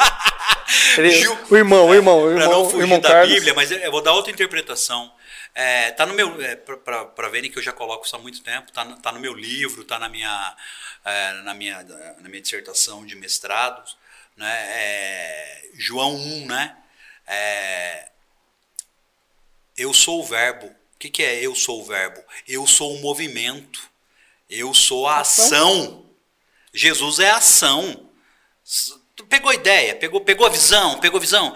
[0.97, 3.33] Ele- Gil- o irmão, o irmão, o irmão, não o fugir irmão da Carlos.
[3.33, 5.11] Bíblia, mas eu vou dar outra interpretação.
[5.55, 6.39] É, tá no meu.
[6.41, 9.19] É, para verem que eu já coloco isso há muito tempo, tá, no- tá no
[9.19, 10.55] meu livro, tá na minha,
[11.03, 11.81] é, na minha,
[12.19, 13.83] na minha dissertação de mestrado,
[14.37, 14.57] né?
[14.69, 16.75] É, João 1, né?
[17.25, 18.09] É,
[19.77, 20.67] eu sou o verbo.
[20.67, 22.21] O que, que é eu sou o verbo?
[22.47, 23.89] Eu sou o movimento.
[24.49, 26.05] Eu sou a ação.
[26.73, 28.09] Jesus é ação.
[29.27, 31.55] Pegou a ideia, pegou, pegou a visão, pegou a visão.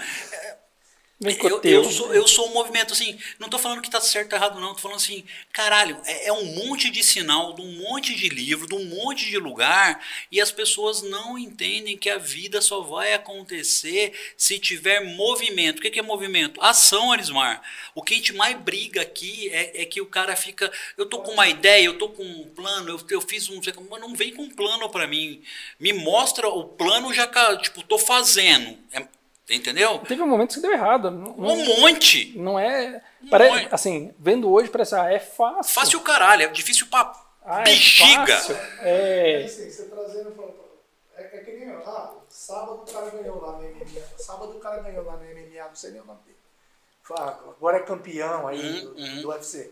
[1.20, 4.34] Vem Eu, eu, sou, eu sou um movimento assim, não tô falando que tá certo
[4.34, 4.74] ou errado, não.
[4.74, 8.68] Tô falando assim, caralho, é, é um monte de sinal, de um monte de livro,
[8.68, 13.14] de um monte de lugar, e as pessoas não entendem que a vida só vai
[13.14, 15.80] acontecer se tiver movimento.
[15.80, 16.61] O que, que é movimento?
[16.61, 17.61] Ação, Arismar.
[17.95, 20.70] O que a gente mais briga aqui é, é que o cara fica.
[20.97, 23.61] Eu tô com uma ideia, eu tô com um plano, eu, eu fiz um.
[23.89, 25.41] Mas não vem com um plano pra mim.
[25.80, 28.78] Me mostra o plano, já, tipo, tô fazendo.
[28.91, 29.07] É-
[29.50, 30.00] entendeu?
[30.00, 31.12] Teve um momento que deu errado.
[31.12, 32.38] Não, não- Um monte.
[32.38, 33.02] não é.
[33.22, 33.74] Um Parece, monte.
[33.76, 35.74] assim, vendo hoje, parece, ah, é fácil.
[35.74, 37.14] Fácil o caralho, é difícil pra
[37.46, 38.38] Ah, é bexiga.
[38.38, 38.56] fácil.
[38.80, 40.54] É É, assim, você trazendo.
[41.16, 41.70] É, é que nem.
[41.86, 44.02] Ah, sábado o cara ganhou lá no MMA.
[44.18, 46.38] Sábado o cara ganhou lá no MMA, não sei nem o nome dele.
[47.04, 49.22] Fala, agora é campeão aí Uhum, do, uhum.
[49.22, 49.72] do UFC.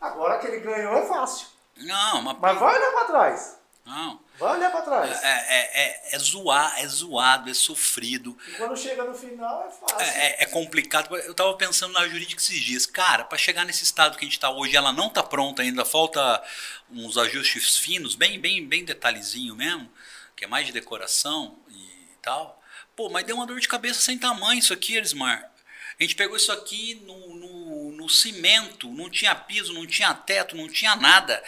[0.00, 1.48] Agora que ele ganhou é fácil.
[1.76, 3.58] Não, mas, Mas vai olhar pra trás.
[3.84, 4.20] Não.
[4.38, 5.22] Vai olhar pra trás.
[5.22, 8.36] É, é, é, é zoar, é zoado, é sofrido.
[8.48, 10.00] E quando chega no final é fácil.
[10.00, 11.14] É, é- é complicado.
[11.16, 12.86] Eu tava pensando na jurídica esses dias.
[12.86, 15.84] Cara, para chegar nesse estado que a gente tá hoje, ela não tá pronta ainda,
[15.84, 16.42] falta
[16.90, 19.90] uns ajustes finos, bem, bem, bem detalhezinho mesmo,
[20.34, 22.60] que é mais de decoração e tal.
[22.96, 25.50] Pô, mas deu uma dor de cabeça sem tamanho isso aqui, Elismar.
[25.98, 30.56] A gente pegou isso aqui no, no, no cimento, não tinha piso, não tinha teto,
[30.56, 31.42] não tinha nada.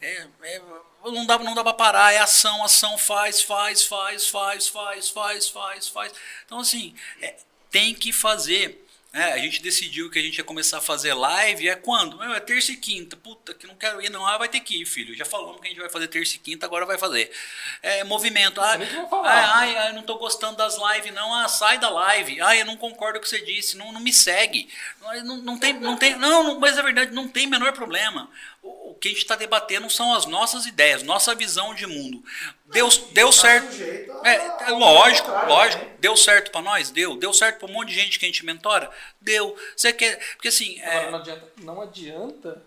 [0.00, 0.62] É, é,
[1.04, 5.48] não dá, não dá pra parar, é ação, ação, faz, faz, faz, faz, faz, faz,
[5.48, 6.12] faz, faz.
[6.44, 7.34] Então, assim, é,
[7.70, 8.78] tem que fazer.
[9.14, 12.16] É, a gente decidiu que a gente ia começar a fazer live, é quando?
[12.16, 13.14] Meu, é terça e quinta.
[13.14, 14.26] Puta, que não quero ir, não.
[14.26, 15.14] Ah, vai ter que ir, filho.
[15.14, 17.30] Já falamos que a gente vai fazer terça e quinta, agora vai fazer.
[17.82, 18.58] É, movimento.
[18.58, 18.78] Ah,
[19.12, 21.34] ah, ai, ai, não tô gostando das lives, não.
[21.34, 22.40] Ah, sai da live.
[22.40, 23.76] Ai, eu não concordo com o que você disse.
[23.76, 24.66] Não, não me segue.
[25.24, 28.30] Não, não, tem, não tem, não, não, mas é verdade, não tem menor problema.
[28.62, 28.71] O
[29.02, 32.22] que a gente está debatendo são as nossas ideias, nossa visão de mundo.
[32.66, 33.70] Deu, deu certo.
[33.72, 35.84] sujeito a- É, é lógico, lógico.
[35.98, 36.88] Deu certo para nós?
[36.90, 37.16] Deu.
[37.16, 38.88] Deu certo para um monte de gente que a gente mentora?
[39.20, 39.56] Deu.
[39.76, 40.18] Você quer.
[40.34, 40.80] Porque assim.
[40.82, 42.62] Agora, É, não, adianta, não adianta.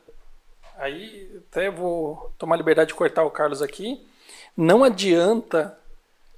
[0.77, 4.05] Aí até vou tomar liberdade de cortar o Carlos aqui.
[4.57, 5.77] Não adianta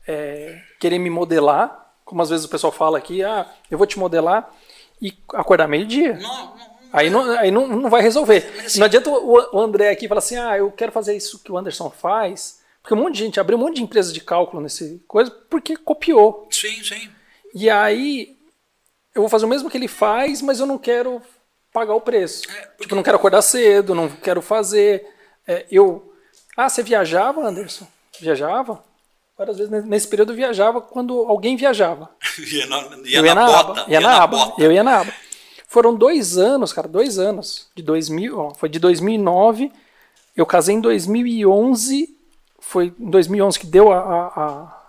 [0.08, 3.98] é, querer me modelar, como às vezes o pessoal fala aqui, ah, eu vou te
[4.00, 4.48] modelar
[5.02, 6.14] e acordar meio-dia.
[6.14, 8.46] não, não, Aí, não, aí não, não vai resolver.
[8.66, 11.52] Assim- não adianta o, o André aqui falar assim, ah, eu quero fazer isso que
[11.52, 14.62] o Anderson faz, porque um monte de gente abriu um monte de empresa de cálculo
[14.62, 16.48] nesse coisa porque copiou.
[16.52, 17.10] sim, sim.
[17.54, 18.36] E aí
[19.16, 21.22] eu vou fazer o mesmo que ele faz, mas eu não quero
[21.74, 22.44] pagar o preço.
[22.50, 25.06] É, porque- Tipo, eu não quero acordar cedo, não quero fazer.
[25.48, 26.14] É, eu.
[26.56, 27.88] Ah, você viajava, Anderson?
[28.20, 28.84] Viajava?
[29.38, 32.10] Várias vezes nesse período eu viajava quando alguém viajava.
[32.40, 33.82] Ia na, ia eu na ia na bota.
[33.82, 33.92] aba.
[33.92, 34.38] Ia na aba.
[34.38, 34.62] bota.
[34.62, 35.14] Eu ia na aba.
[35.68, 37.68] Foram dois anos, cara, dois anos.
[37.76, 39.72] De 2000, ó, foi de 2009.
[40.36, 42.16] Eu casei em 2011.
[42.60, 44.84] Foi em 2011 que deu a, a- a-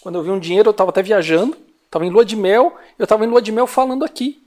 [0.00, 1.56] Quando eu vi um dinheiro, eu estava até viajando.
[1.90, 2.76] Tava em lua de mel.
[2.98, 4.40] Eu estava em lua de mel falando aqui.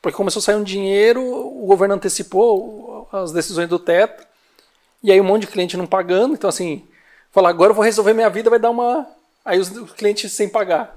[0.00, 4.26] Porque começou a sair um dinheiro, o governo antecipou as decisões do teto.
[5.02, 6.34] E aí um monte de cliente não pagando.
[6.34, 6.86] Então, assim,
[7.30, 9.06] falar, agora eu vou resolver minha vida, vai dar uma.
[9.44, 10.96] Aí os os clientes sem pagar.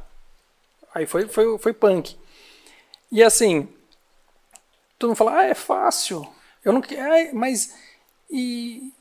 [0.93, 2.15] Aí foi, foi, foi punk.
[3.11, 3.67] E assim,
[4.97, 6.27] todo mundo fala, ah, é fácil.
[6.63, 7.73] Eu não quero, ah, mas.
[8.29, 8.91] E.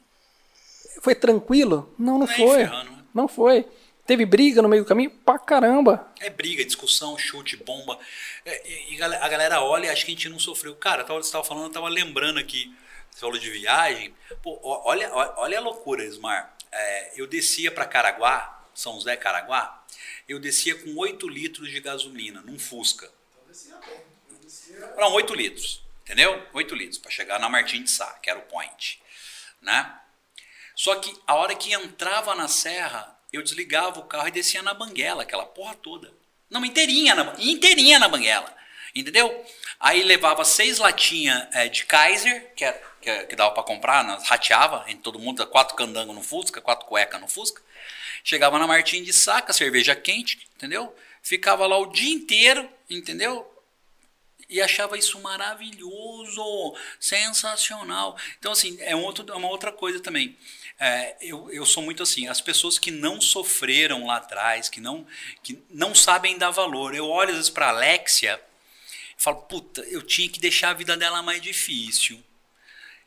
[1.01, 1.93] Foi tranquilo?
[1.99, 2.65] Não, não foi.
[2.65, 3.05] né?
[3.13, 3.67] Não foi.
[4.07, 5.11] Teve briga no meio do caminho?
[5.11, 6.13] Pra caramba.
[6.21, 7.99] É briga, discussão, chute, bomba.
[8.45, 10.77] É, e, a galera olha e acha que a gente não sofreu.
[10.77, 12.75] Cara, você estava falando, eu tava lembrando aqui.
[13.11, 14.15] Você falou de viagem.
[14.43, 16.55] Pô, olha, olha a loucura, Ismar.
[16.71, 19.85] É, eu descia para Caraguá, São José Caraguá,
[20.29, 23.09] eu descia com 8 litros de gasolina num Fusca.
[24.97, 25.83] Não, 8 litros.
[26.03, 26.47] Entendeu?
[26.53, 29.01] 8 litros para chegar na Martim de Sá, que era o point.
[29.63, 29.95] Né?
[30.77, 34.75] Só que a hora que entrava na serra, eu desligava o carro e descia na
[34.75, 36.13] banguela, aquela porra toda.
[36.51, 38.55] Não, inteirinha na, inteirinha na banguela.
[38.95, 39.45] Entendeu?
[39.81, 44.05] Aí levava seis latinhas é, de Kaiser, que, era, que, é- que dava para comprar,
[44.05, 47.61] nós rateava todo mundo, quatro candangos no Fusca, quatro cueca no Fusca.
[48.23, 50.95] Chegava na Martim de Saca, cerveja quente, entendeu?
[51.25, 53.51] Ficava lá o dia inteiro, entendeu?
[54.49, 58.16] e achava isso maravilhoso, sensacional.
[58.39, 60.37] Então, assim, é, um outro, é uma outra coisa também.
[60.79, 65.07] É, eu, eu sou muito assim, as pessoas que não sofreram lá atrás, que não,
[65.43, 66.95] que não sabem dar valor.
[66.95, 68.41] Eu olho às vezes para Alexia Eu
[69.16, 72.22] falo, puta, eu tinha que deixar a vida dela mais difícil.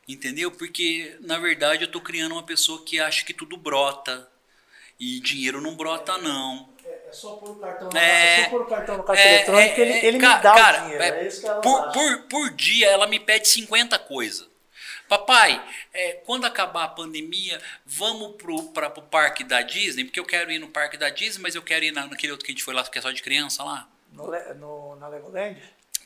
[0.06, 0.50] Entendeu?
[0.50, 4.28] Porque, na verdade, eu tô criando uma pessoa que acha que tudo brota.
[4.98, 6.68] E dinheiro não brota, não.
[7.08, 9.92] É só pôr o cartão, É, é cartão no caixa É, eletrônico que é, ele,
[9.92, 11.04] é, ele ca- me dá cara, o dinheiro.
[11.04, 14.46] é, É, isso que ela por, por, por dia ela me pede 50 coisas.
[15.08, 15.62] Papai,
[15.94, 20.58] é, quando acabar a pandemia, vamos para o parque da Disney, porque eu quero ir
[20.58, 22.74] no parque da Disney, mas eu quero ir na- naquele outro que a gente foi
[22.74, 23.88] lá, que é só de criança lá.
[24.12, 25.58] No, no, na Legoland?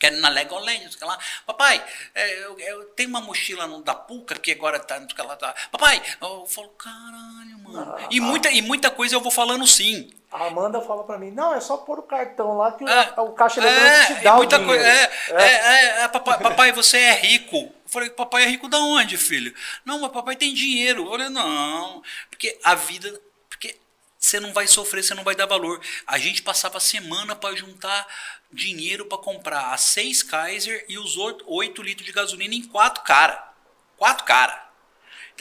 [0.03, 1.16] Quero ir na Legoland, não sei o lá.
[1.46, 1.80] Papai,
[2.12, 5.28] é, eu, eu tenho uma mochila no, da Puca, que agora tá, não sei o
[5.28, 5.36] lá.
[5.36, 5.55] Tá.
[5.70, 7.94] Papai, eu falo, caralho, mano.
[7.96, 10.12] Ah, e, muita, e muita coisa eu vou falando sim.
[10.32, 13.14] A Amanda fala pra mim, não, é só pôr o cartão lá que o- É,
[13.20, 14.82] o caixa eletrônico te e dá o muita dinheiro.
[14.82, 14.90] coisa.
[14.90, 15.53] É, é,
[16.00, 17.57] é, é, papai, papai, você é rico.
[17.59, 19.55] Eu falei, papai é rico da onde, filho?
[19.84, 21.05] Não, mas papai tem dinheiro.
[21.05, 22.03] Eu falei, não.
[22.28, 23.09] Porque a vida.
[23.48, 23.78] Porque
[24.18, 25.80] você não vai sofrer, você não vai dar valor.
[26.09, 28.07] A gente passava a semana para juntar
[28.53, 33.53] dinheiro para comprar as seis Kaiser e os oito, litros de gasolina em quatro cara.
[33.96, 34.71] Quatro cara.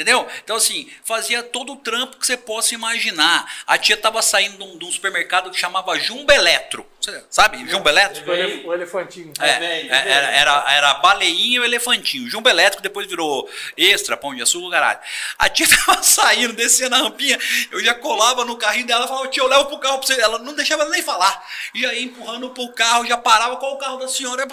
[0.01, 0.27] Entendeu?
[0.43, 3.45] Então, assim, fazia todo o trampo que você possa imaginar.
[3.67, 6.85] A tia tava saindo de um, de um supermercado que chamava Jumbo Eletro.
[6.99, 7.57] Você sabe?
[7.69, 8.29] Jumbo Eletro?
[8.29, 9.33] O, elef- o elefantinho.
[9.39, 12.29] É, é, era, era, era a baleinha e elefantinho.
[12.29, 14.99] Jumbo elétrico depois virou extra, pão de açúcar, caralho.
[15.37, 17.39] A tia tava saindo, descendo a rampinha,
[17.71, 20.19] eu já colava no carrinho dela, falava, tia, eu levo pro carro pra você.
[20.21, 21.43] Ela não deixava nem falar.
[21.73, 24.45] E ia empurrando pro carro, já parava, qual o carro da senhora?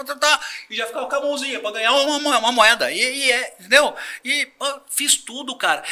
[0.70, 2.90] E já ficava com a mãozinha pra ganhar uma, mo- uma moeda.
[2.90, 3.94] E, e é, entendeu?
[4.24, 5.84] E ó, fiz tudo, cara.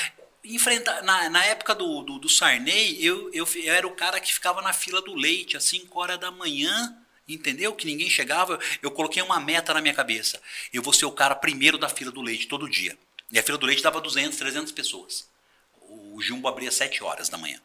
[0.45, 4.33] Enfrentar, na, na época do, do, do Sarney, eu, eu, eu era o cara que
[4.33, 6.97] ficava na fila do leite às 5 horas da manhã,
[7.29, 7.75] entendeu?
[7.75, 8.59] Que ninguém chegava.
[8.81, 10.41] Eu coloquei uma meta na minha cabeça.
[10.73, 12.97] Eu vou ser o cara primeiro da fila do leite todo dia.
[13.31, 15.29] E a fila do leite dava 200, 300 pessoas.
[15.81, 17.61] O Jumbo abria 7 horas da manhã.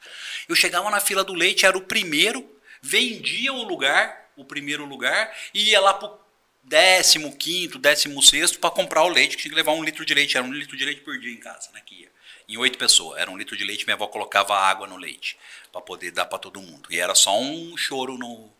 [0.48, 2.50] Eu chegava na fila do leite, era o primeiro,
[2.82, 6.20] vendia o lugar, o primeiro lugar, e ia lá pro
[6.64, 10.14] décimo quinto, décimo sexto para comprar o leite, que tinha que levar um litro de
[10.14, 10.38] leite.
[10.38, 11.82] Era um litro de leite por dia em casa, né?
[11.86, 12.12] Que ia.
[12.47, 13.20] Em oito pessoas.
[13.20, 15.38] Era um litro de leite, minha avó colocava água no leite
[15.72, 16.88] para poder dar para todo mundo.
[16.89, 18.51] E era só um choro no,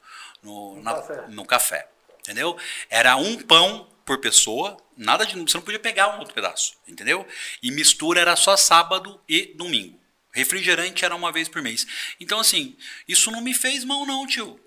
[0.41, 1.26] no, No na- café.
[1.30, 1.88] no café.
[2.20, 2.58] Entendeu?
[2.89, 5.36] Era um pão por pessoa, nada de.
[5.39, 7.28] Você não podia pegar um outro pedaço, entendeu?
[7.64, 9.99] E mistura era só sábado e domingo.
[10.32, 11.86] Refrigerante era uma vez por mês.
[12.20, 12.78] Então, assim,
[13.08, 14.60] isso não me fez mal, não, tio.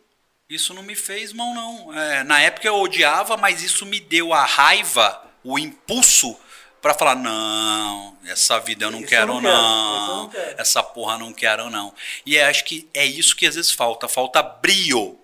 [0.49, 1.99] Isso não me fez mal, não.
[1.99, 6.39] É, na época eu odiava, mas isso me deu a raiva, o impulso
[6.83, 9.51] para falar: não, essa vida eu não Isso eu quero, não não.
[9.51, 10.61] quero, não quero.
[10.61, 11.95] Essa porra não quero, não.
[12.27, 14.07] E eu acho que é isso que às vezes falta.
[14.07, 15.19] Falta brio.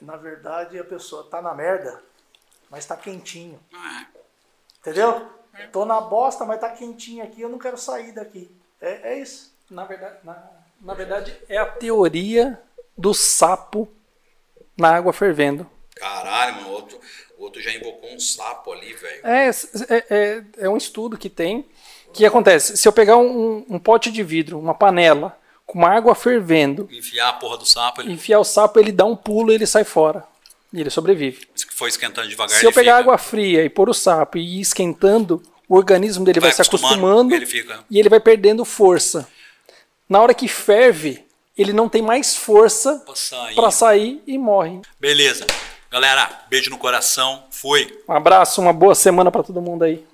[0.00, 2.02] Na verdade, a pessoa tá na merda,
[2.70, 3.58] mas tá quentinho.
[3.72, 4.04] Ah,
[4.80, 5.26] Entendeu?
[5.72, 8.50] Tô na bosta, mas tá quentinho aqui, eu não quero sair daqui.
[8.78, 9.54] É, é isso.
[9.70, 12.60] Na verdade, na, na verdade, é a teoria
[12.98, 13.88] do sapo
[14.76, 15.66] na água fervendo.
[15.96, 17.00] Caralho, mano, o outro,
[17.38, 19.20] outro já invocou um sapo ali, velho.
[19.26, 21.66] É, é, é, é um estudo que tem.
[22.12, 22.76] que acontece?
[22.76, 27.28] Se eu pegar um, um pote de vidro, uma panela, com uma água fervendo, Enfiar
[27.28, 29.84] a porra do sapo, ele enfiar o sapo, ele dá um pulo e ele sai
[29.84, 30.24] fora.
[30.72, 31.46] E ele sobrevive.
[31.72, 32.58] foi esquentando devagar.
[32.58, 36.24] Se eu pegar fica- água fria e pôr o sapo e ir esquentando, o organismo
[36.24, 37.46] dele vai, se acostumando ele
[37.88, 39.28] e ele vai perdendo força.
[40.08, 41.23] Na hora que ferve,
[41.56, 43.54] ele não tem mais força Pra sair.
[43.54, 44.80] para sair e morre.
[44.98, 45.46] Beleza.
[45.90, 47.44] Galera, beijo no coração.
[47.50, 48.02] Fui.
[48.08, 50.04] Um abraço, uma boa semana para todo mundo aí.